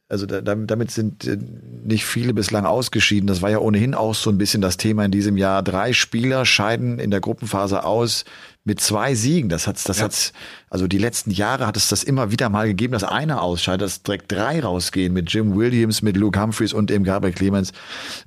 [0.09, 1.37] Also da, damit sind äh,
[1.85, 3.27] nicht viele bislang ausgeschieden.
[3.27, 5.63] Das war ja ohnehin auch so ein bisschen das Thema in diesem Jahr.
[5.63, 8.25] Drei Spieler scheiden in der Gruppenphase aus
[8.63, 9.49] mit zwei Siegen.
[9.49, 10.05] Das hat's, das ja.
[10.05, 10.33] hat's,
[10.69, 14.03] also die letzten Jahre hat es das immer wieder mal gegeben, dass einer ausscheidet, dass
[14.03, 17.73] direkt drei rausgehen mit Jim Williams, mit Luke Humphreys und eben Gabriel Clemens.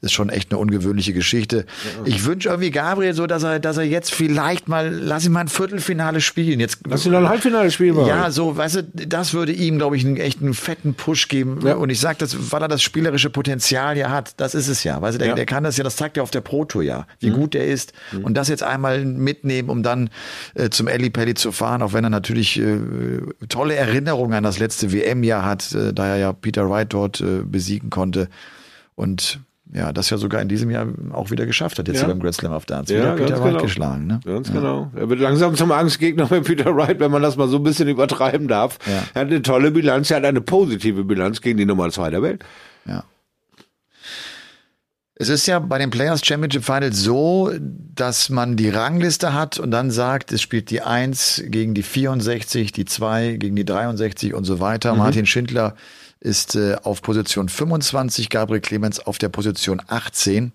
[0.00, 1.58] Ist schon echt eine ungewöhnliche Geschichte.
[1.58, 2.02] Ja.
[2.06, 5.40] Ich wünsche irgendwie Gabriel so, dass er, dass er jetzt vielleicht mal, lass ihn mal
[5.40, 6.58] ein Viertelfinale spielen.
[6.58, 8.04] Jetzt, lass ihn noch ein Halbfinale spielen.
[8.04, 11.60] Ja, so, weißt du, das würde ihm, glaube ich, einen echten fetten Push geben.
[11.64, 11.76] Ja.
[11.76, 14.34] Und ich sage das, weil er das spielerische Potenzial ja hat.
[14.38, 15.00] Das ist es ja.
[15.00, 17.06] Weißt du, der, der kann das ja, das zeigt er auf der Pro Tour ja,
[17.20, 17.34] wie mhm.
[17.34, 17.92] gut er ist.
[18.10, 18.24] Mhm.
[18.24, 20.10] Und das jetzt einmal mitnehmen, um dann
[20.54, 22.78] äh, zum Elli Pelli zu fahren, auch wenn er natürlich äh,
[23.48, 27.42] tolle Erinnerungen an das letzte WM-Jahr hat, äh, da er ja Peter Wright dort äh,
[27.44, 28.28] besiegen konnte.
[28.94, 29.40] Und
[29.72, 32.06] ja, das ja sogar in diesem Jahr auch wieder geschafft hat, jetzt ja.
[32.06, 32.94] beim Grand Slam of Dance.
[32.94, 33.62] Wieder ja, Peter Wright genau.
[33.62, 34.06] geschlagen.
[34.06, 34.20] Ne?
[34.24, 34.54] Ganz ja.
[34.54, 34.90] genau.
[34.94, 37.88] Er wird langsam zum Angstgegner mit Peter Wright, wenn man das mal so ein bisschen
[37.88, 38.78] übertreiben darf.
[38.86, 39.02] Ja.
[39.14, 42.22] Er hat eine tolle Bilanz, er hat eine positive Bilanz gegen die Nummer zwei der
[42.22, 42.44] Welt.
[42.86, 43.04] Ja.
[45.16, 49.70] Es ist ja bei den Players Championship Finals so, dass man die Rangliste hat und
[49.70, 54.44] dann sagt, es spielt die 1 gegen die 64, die 2 gegen die 63 und
[54.44, 54.92] so weiter.
[54.92, 54.98] Mhm.
[54.98, 55.76] Martin Schindler
[56.18, 60.52] ist äh, auf Position 25, Gabriel Clemens auf der Position 18.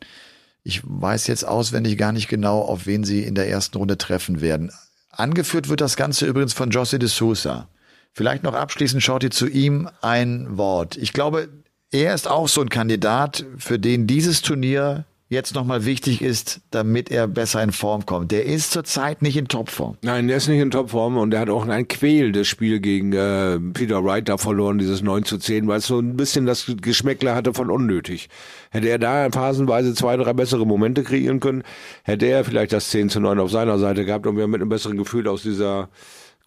[0.63, 4.41] Ich weiß jetzt auswendig gar nicht genau, auf wen sie in der ersten Runde treffen
[4.41, 4.73] werden.
[5.09, 7.69] Angeführt wird das Ganze übrigens von José de Sousa.
[8.11, 10.97] Vielleicht noch abschließend, Shorty, zu ihm ein Wort.
[10.97, 11.47] Ich glaube,
[11.91, 17.11] er ist auch so ein Kandidat, für den dieses Turnier jetzt nochmal wichtig ist, damit
[17.11, 18.31] er besser in Form kommt.
[18.31, 19.95] Der ist zurzeit nicht in Topform.
[20.01, 23.59] Nein, der ist nicht in Topform und er hat auch ein quälendes Spiel gegen äh,
[23.59, 27.35] Peter Wright da verloren, dieses 9 zu 10, weil es so ein bisschen das Geschmäckler
[27.35, 28.29] hatte von unnötig.
[28.71, 31.63] Hätte er da phasenweise zwei, drei bessere Momente kreieren können,
[32.03, 34.69] hätte er vielleicht das 10 zu 9 auf seiner Seite gehabt und wir mit einem
[34.69, 35.89] besseren Gefühl aus dieser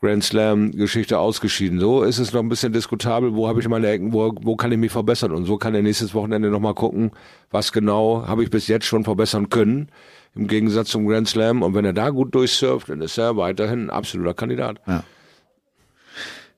[0.02, 1.78] Grand Slam-Geschichte ausgeschieden.
[1.78, 4.72] So ist es noch ein bisschen diskutabel, wo habe ich meine Ecken, wo, wo kann
[4.72, 5.30] ich mich verbessern?
[5.30, 7.12] Und so kann er nächstes Wochenende nochmal gucken,
[7.52, 9.88] was genau habe ich bis jetzt schon verbessern können,
[10.34, 11.62] im Gegensatz zum Grand Slam.
[11.62, 14.80] Und wenn er da gut durchsurft, dann ist er weiterhin ein absoluter Kandidat.
[14.86, 15.04] Ja.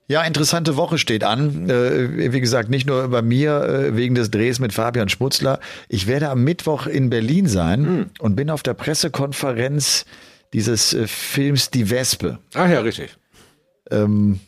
[0.07, 1.67] Ja, interessante Woche steht an.
[1.67, 5.59] Äh, wie gesagt, nicht nur bei mir äh, wegen des Drehs mit Fabian Schmutzler.
[5.89, 8.05] Ich werde am Mittwoch in Berlin sein hm.
[8.19, 10.05] und bin auf der Pressekonferenz
[10.53, 12.37] dieses äh, Films Die Wespe.
[12.53, 13.17] Ach ja, richtig.
[13.91, 14.39] Ähm,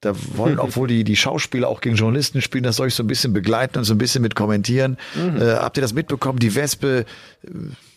[0.00, 3.06] da wollen, obwohl die, die Schauspieler auch gegen Journalisten spielen, das soll ich so ein
[3.06, 4.98] bisschen begleiten und so ein bisschen mit kommentieren.
[5.14, 5.40] Mhm.
[5.40, 6.38] Äh, habt ihr das mitbekommen?
[6.38, 7.04] Die Wespe,
[7.44, 7.48] äh,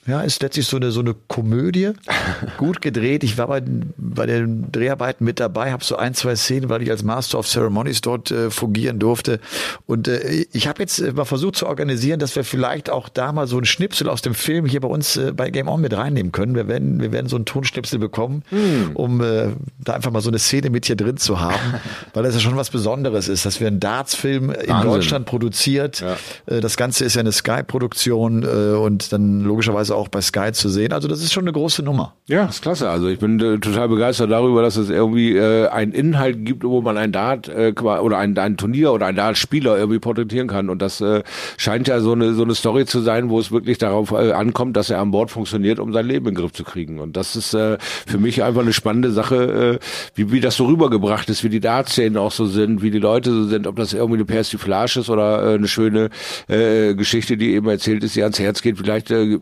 [0.07, 1.91] Ja, ist letztlich so eine, so eine Komödie.
[2.57, 3.25] Gut gedreht.
[3.25, 3.61] Ich war bei,
[3.97, 7.47] bei den Dreharbeiten mit dabei, habe so ein, zwei Szenen, weil ich als Master of
[7.47, 9.41] Ceremonies dort äh, fungieren durfte.
[9.85, 13.33] Und äh, ich habe jetzt äh, mal versucht zu organisieren, dass wir vielleicht auch da
[13.33, 15.95] mal so ein Schnipsel aus dem Film hier bei uns äh, bei Game On mit
[15.95, 16.55] reinnehmen können.
[16.55, 18.91] Wir werden, wir werden so einen Tonschnipsel bekommen, hm.
[18.93, 19.49] um äh,
[19.83, 21.73] da einfach mal so eine Szene mit hier drin zu haben,
[22.13, 25.99] weil das ja schon was Besonderes ist, dass wir einen Darts-Film in Deutschland produziert.
[25.99, 26.15] Ja.
[26.45, 30.69] Äh, das Ganze ist ja eine Sky-Produktion äh, und dann logischerweise auch bei Sky zu
[30.69, 30.93] sehen.
[30.93, 32.13] Also das ist schon eine große Nummer.
[32.27, 32.89] Ja, ist klasse.
[32.89, 36.81] Also ich bin äh, total begeistert darüber, dass es irgendwie äh, einen Inhalt gibt, wo
[36.81, 40.69] man ein Dart äh, oder ein, ein Turnier oder ein Dart-Spieler irgendwie porträtieren kann.
[40.69, 41.23] Und das äh,
[41.57, 44.77] scheint ja so eine so eine Story zu sein, wo es wirklich darauf äh, ankommt,
[44.77, 46.99] dass er an Bord funktioniert, um sein Leben in den Griff zu kriegen.
[46.99, 49.85] Und das ist äh, für mich einfach eine spannende Sache, äh,
[50.15, 53.31] wie, wie das so rübergebracht ist, wie die Dart-Szenen auch so sind, wie die Leute
[53.31, 56.09] so sind, ob das irgendwie eine Persiflage ist oder äh, eine schöne
[56.47, 58.77] äh, Geschichte, die eben erzählt ist, die ans Herz geht.
[58.77, 59.37] Vielleicht, äh,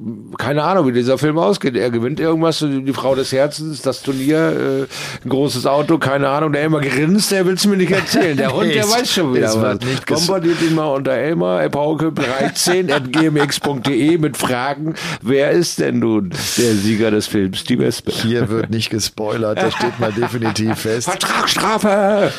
[0.45, 1.75] keine Ahnung, wie dieser Film ausgeht.
[1.75, 6.53] Er gewinnt irgendwas, die Frau des Herzens, das Turnier, äh, ein großes Auto, keine Ahnung.
[6.53, 8.37] Der immer grinst, der will es mir nicht erzählen.
[8.37, 9.79] Der Hund, der weiß schon wieder was.
[10.05, 14.93] Bombardiert ihn mal unter Elmar, Pauke 13 at gmx.de mit Fragen,
[15.23, 18.11] wer ist denn nun der Sieger des Films, die Wespe?
[18.11, 21.09] Hier wird nicht gespoilert, das steht mal definitiv fest.
[21.09, 22.31] Vertragsstrafe!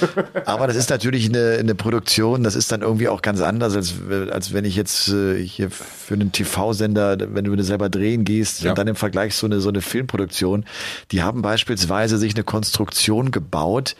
[0.44, 3.94] Aber das ist natürlich eine, eine Produktion, das ist dann irgendwie auch ganz anders, als,
[4.30, 8.70] als wenn ich jetzt äh, hier für einen TV-Sender, wenn du selber drehen gehst ja.
[8.70, 10.64] und dann im Vergleich so eine, so eine Filmproduktion,
[11.12, 13.96] die haben beispielsweise sich eine Konstruktion gebaut,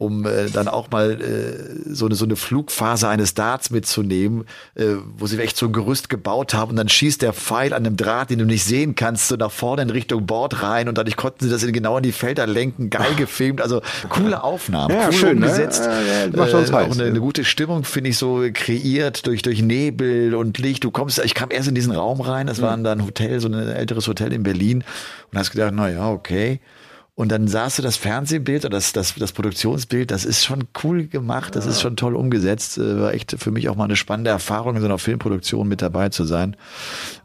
[0.00, 4.94] um äh, dann auch mal äh, so eine so eine Flugphase eines Darts mitzunehmen, äh,
[5.18, 7.98] wo sie echt so ein Gerüst gebaut haben und dann schießt der Pfeil an einem
[7.98, 11.18] Draht, den du nicht sehen kannst, so nach vorne in Richtung Bord rein und dadurch
[11.18, 15.08] konnten sie das in, genau in die Felder lenken, geil gefilmt, also coole Aufnahmen, ja,
[15.08, 15.46] cool schön, ne?
[15.46, 15.88] umgesetzt, ne?
[15.88, 19.60] ja, ja, äh, heiß, auch eine, eine gute Stimmung finde ich so kreiert durch durch
[19.60, 20.82] Nebel und Licht.
[20.82, 22.62] Du kommst, ich kam erst in diesen Raum rein, das mhm.
[22.62, 24.82] war dann ein Hotel, so ein älteres Hotel in Berlin
[25.30, 26.58] und hast gedacht, na ja, okay
[27.20, 31.06] und dann sahst du das Fernsehbild oder das, das, das Produktionsbild, das ist schon cool
[31.06, 31.72] gemacht, das ja.
[31.72, 32.78] ist schon toll umgesetzt.
[32.78, 35.82] Äh, war echt für mich auch mal eine spannende Erfahrung, in so einer Filmproduktion mit
[35.82, 36.56] dabei zu sein.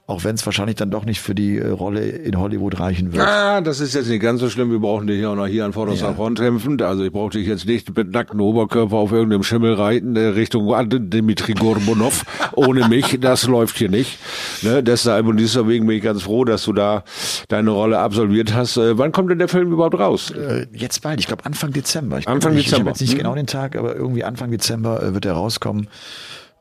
[0.08, 3.26] Auch wenn es wahrscheinlich dann doch nicht für die äh, Rolle in Hollywood reichen wird.
[3.26, 4.70] Ah, das ist jetzt nicht ganz so schlimm.
[4.70, 6.14] Wir brauchen dich ja auch noch hier an vorderster ja.
[6.14, 6.80] Front kämpfen.
[6.80, 10.72] Also ich brauche dich jetzt nicht mit nacktem Oberkörper auf irgendeinem Schimmel reiten äh, Richtung
[11.10, 12.24] Dimitri Gorbunov.
[12.54, 14.20] Ohne mich, das läuft hier nicht.
[14.62, 14.84] Ne?
[14.84, 17.04] Deshalb und deswegen bin ich ganz froh, dass du da
[17.48, 18.78] deine Rolle absolviert hast.
[18.78, 20.30] Äh, wann kommt denn der Film überhaupt raus?
[20.30, 21.20] Äh, jetzt bald.
[21.20, 22.20] Ich glaube Anfang Dezember.
[22.20, 22.76] Ich Anfang nicht, Dezember.
[22.76, 23.18] Ich habe jetzt nicht mhm.
[23.18, 25.88] genau den Tag, aber irgendwie Anfang Dezember wird er rauskommen.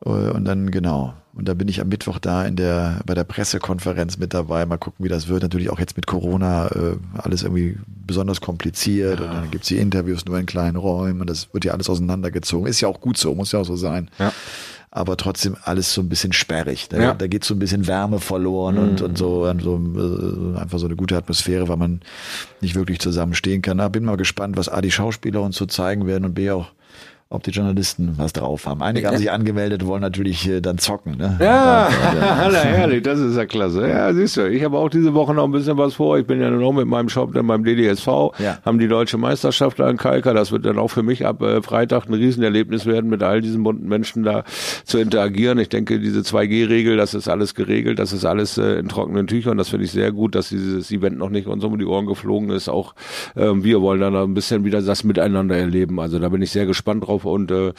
[0.00, 1.12] Und dann genau.
[1.36, 4.66] Und da bin ich am Mittwoch da in der, bei der Pressekonferenz mit dabei.
[4.66, 5.42] Mal gucken, wie das wird.
[5.42, 7.76] Natürlich auch jetzt mit Corona äh, alles irgendwie
[8.06, 9.18] besonders kompliziert.
[9.18, 9.26] Ja.
[9.26, 11.20] Und dann gibt's die Interviews nur in kleinen Räumen.
[11.20, 12.68] Und das wird ja alles auseinandergezogen.
[12.68, 14.10] Ist ja auch gut so, muss ja auch so sein.
[14.18, 14.32] Ja.
[14.92, 16.88] Aber trotzdem alles so ein bisschen sperrig.
[16.88, 17.14] Da, ja.
[17.14, 18.82] da geht so ein bisschen Wärme verloren mhm.
[18.82, 22.00] und, und so, und so äh, einfach so eine gute Atmosphäre, weil man
[22.60, 23.78] nicht wirklich zusammenstehen kann.
[23.78, 26.70] Da bin mal gespannt, was A, die Schauspieler uns so zeigen werden und B auch
[27.34, 28.82] ob die Journalisten was drauf haben.
[28.82, 31.16] Einige haben sich angemeldet und wollen natürlich äh, dann zocken.
[31.16, 31.36] Ne?
[31.40, 32.58] Ja, ja, ja.
[32.62, 33.88] herrlich, das ist ja klasse.
[33.88, 36.18] Ja, siehst du, ich habe auch diese Woche noch ein bisschen was vor.
[36.18, 38.06] Ich bin ja noch mit meinem Shop dann beim DDSV,
[38.38, 38.58] ja.
[38.64, 40.32] haben die deutsche Meisterschaft da in Kalka.
[40.32, 43.62] Das wird dann auch für mich ab äh, Freitag ein Riesenerlebnis werden, mit all diesen
[43.62, 44.44] bunten Menschen da
[44.84, 45.58] zu interagieren.
[45.58, 49.58] Ich denke, diese 2G-Regel, das ist alles geregelt, das ist alles äh, in trockenen Tüchern.
[49.58, 52.50] Das finde ich sehr gut, dass dieses Event noch nicht uns um die Ohren geflogen
[52.50, 52.68] ist.
[52.68, 52.94] Auch
[53.36, 56.00] ähm, wir wollen dann ein bisschen wieder das Miteinander erleben.
[56.00, 57.72] Also da bin ich sehr gespannt drauf und äh,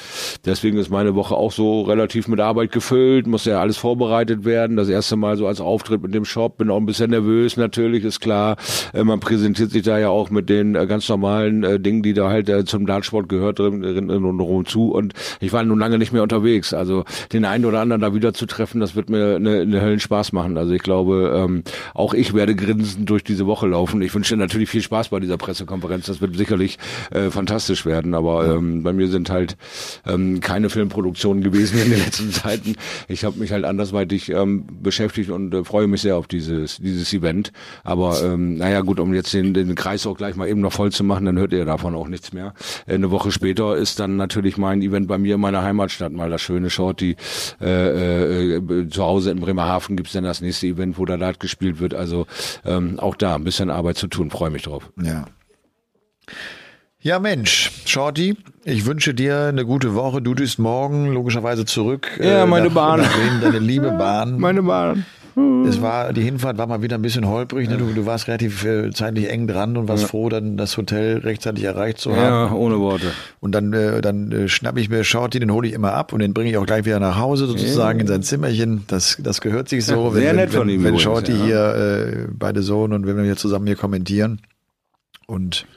[0.46, 4.78] deswegen ist meine Woche auch so relativ mit Arbeit gefüllt, muss ja alles vorbereitet werden.
[4.78, 8.04] Das erste Mal so als Auftritt mit dem Shop, bin auch ein bisschen nervös natürlich,
[8.04, 8.58] ist klar.
[8.94, 12.14] Äh, man präsentiert sich da ja auch mit den äh, ganz normalen äh, Dingen, die
[12.14, 15.80] da halt äh, zum Dartsport gehört drin, drin und rum zu und ich war nun
[15.80, 16.74] lange nicht mehr unterwegs.
[16.74, 20.00] Also den einen oder anderen da wieder zu treffen, das wird mir eine, eine Höllen
[20.00, 20.58] Spaß machen.
[20.58, 24.02] Also ich glaube, ähm, auch ich werde grinsend durch diese Woche laufen.
[24.02, 26.06] Ich wünsche natürlich viel Spaß bei dieser Pressekonferenz.
[26.06, 26.78] Das wird sicherlich
[27.12, 28.14] äh, fantastisch werden.
[28.14, 29.58] Aber ähm, bei mir sind halt
[30.06, 32.76] ähm, keine Filmproduktionen gewesen in den letzten Zeiten.
[33.08, 37.12] Ich habe mich halt andersweitig ähm, beschäftigt und äh, freue mich sehr auf dieses dieses
[37.14, 37.52] Event.
[37.84, 40.92] Aber ähm, naja gut, um jetzt den, den Kreis auch gleich mal eben noch voll
[40.92, 42.54] zu machen, dann hört ihr davon auch nichts mehr.
[42.86, 46.30] Äh, eine Woche später ist dann natürlich mein Event bei mir in meiner Heimatstadt mal
[46.30, 47.16] das schöne Shorty.
[47.62, 51.80] Äh, äh, zu Hause in Bremerhaven gibt's dann das nächste Event, wo da Dart gespielt
[51.80, 51.94] wird.
[51.94, 52.28] Also
[52.66, 54.32] ähm, auch da ein bisschen Arbeit zu tun.
[54.32, 54.92] Freue mich drauf.
[55.02, 55.26] Ja.
[57.06, 60.24] Ja, Mensch, Shorty, ich wünsche dir eine gute Woche.
[60.24, 62.10] Du düst morgen logischerweise zurück.
[62.18, 63.02] Ja, äh, meine nach, Bahn.
[63.02, 64.40] Nach deine liebe Bahn.
[64.40, 65.06] Meine Bahn.
[65.68, 67.70] Es war, die Hinfahrt war mal wieder ein bisschen holprig.
[67.70, 67.78] Ne?
[67.78, 70.10] Du, du warst relativ äh, zeitlich eng dran und warst ja.
[70.10, 72.24] froh, dann das Hotel rechtzeitig erreicht zu haben.
[72.24, 73.12] Ja, ohne Worte.
[73.40, 76.24] Und dann, äh, dann äh, schnapp ich mir Shorty, den hole ich immer ab und
[76.24, 78.02] den bringe ich auch gleich wieder nach Hause sozusagen ja.
[78.02, 78.84] in sein Zimmerchen.
[78.88, 80.08] Das, das gehört sich so.
[80.08, 80.84] Ja, sehr wenn, nett wenn, von ihm.
[80.84, 81.46] Wenn Shorty ja.
[81.46, 84.42] hier äh, beide Sohn und wenn wir hier zusammen hier kommentieren.
[85.28, 85.68] Und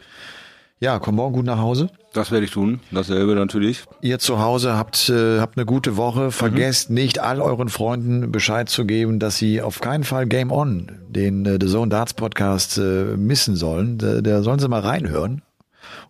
[0.81, 1.91] ja, komm morgen gut nach Hause.
[2.13, 2.81] Das werde ich tun.
[2.91, 3.85] Dasselbe natürlich.
[4.01, 6.31] Ihr zu Hause habt, äh, habt eine gute Woche.
[6.31, 6.95] Vergesst mhm.
[6.95, 11.45] nicht, all euren Freunden Bescheid zu geben, dass sie auf keinen Fall Game On, den
[11.47, 13.99] äh, The Zone Darts Podcast, äh, missen sollen.
[13.99, 15.43] Da, da sollen sie mal reinhören.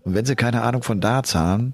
[0.03, 1.73] Und wenn sie keine Ahnung von Darts haben,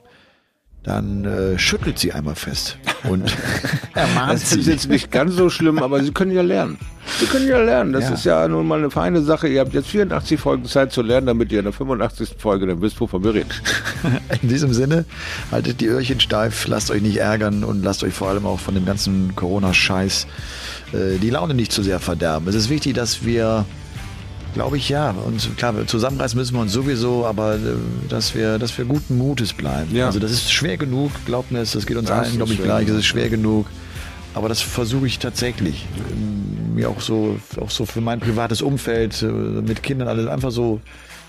[0.85, 2.77] dann äh, schüttelt sie einmal fest
[3.09, 3.35] und
[3.95, 4.57] ermahnt das sie.
[4.57, 6.79] Das ist jetzt nicht ganz so schlimm, aber sie können ja lernen.
[7.19, 7.93] Sie können ja lernen.
[7.93, 8.15] Das ja.
[8.15, 9.49] ist ja nun mal eine feine Sache.
[9.49, 12.37] Ihr habt jetzt 84 Folgen Zeit zu lernen, damit ihr in der 85.
[12.39, 13.51] Folge dann wisst, wovon wir reden.
[14.43, 15.05] In diesem Sinne,
[15.51, 18.75] haltet die Öhrchen steif, lasst euch nicht ärgern und lasst euch vor allem auch von
[18.75, 20.27] dem ganzen Corona-Scheiß
[20.93, 22.49] äh, die Laune nicht zu sehr verderben.
[22.49, 23.65] Es ist wichtig, dass wir
[24.55, 25.11] Glaube ich ja.
[25.11, 27.59] Und klar, zusammenreißen müssen wir uns sowieso, aber äh,
[28.09, 29.95] dass wir, dass wir guten Mutes bleiben.
[29.95, 30.07] Ja.
[30.07, 32.63] Also das ist schwer genug, glaubt mir es, das geht uns das allen, glaube ich,
[32.63, 32.89] gleich.
[32.89, 33.67] Es ist schwer genug.
[34.33, 35.87] Aber das versuche ich tatsächlich.
[36.11, 40.51] Ähm, mir auch so, auch so für mein privates Umfeld, äh, mit Kindern, alles einfach
[40.51, 40.81] so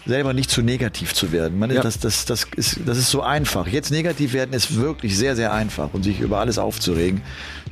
[0.06, 1.58] selber nicht zu negativ zu werden.
[1.58, 1.82] Man, ja.
[1.82, 3.68] das, das, das, ist, das ist so einfach.
[3.68, 7.22] Jetzt negativ werden ist wirklich sehr, sehr einfach und sich über alles aufzuregen.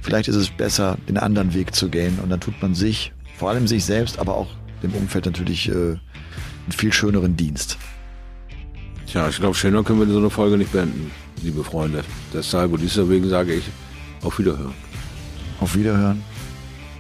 [0.02, 3.50] Vielleicht ist es besser, den anderen Weg zu gehen und dann tut man sich, vor
[3.50, 4.48] allem sich selbst, aber auch
[4.84, 7.78] dem Umfeld natürlich äh, einen viel schöneren Dienst.
[9.08, 11.12] Tja, ich glaube, schöner können wir so eine Folge nicht beenden,
[11.42, 12.04] liebe Freunde.
[12.34, 13.66] Deshalb und deswegen sage ich
[14.22, 14.74] auf Wiederhören.
[15.60, 16.24] Auf Wiederhören.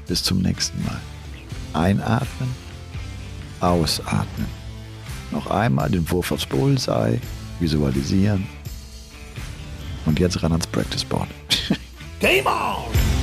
[0.07, 0.99] Bis zum nächsten Mal.
[1.73, 2.49] Einatmen,
[3.59, 4.47] ausatmen.
[5.31, 7.19] Noch einmal den Wurf aufs Bullseye,
[7.59, 8.45] visualisieren.
[10.05, 11.29] Und jetzt ran ans Practice Board.
[12.19, 13.22] Game on!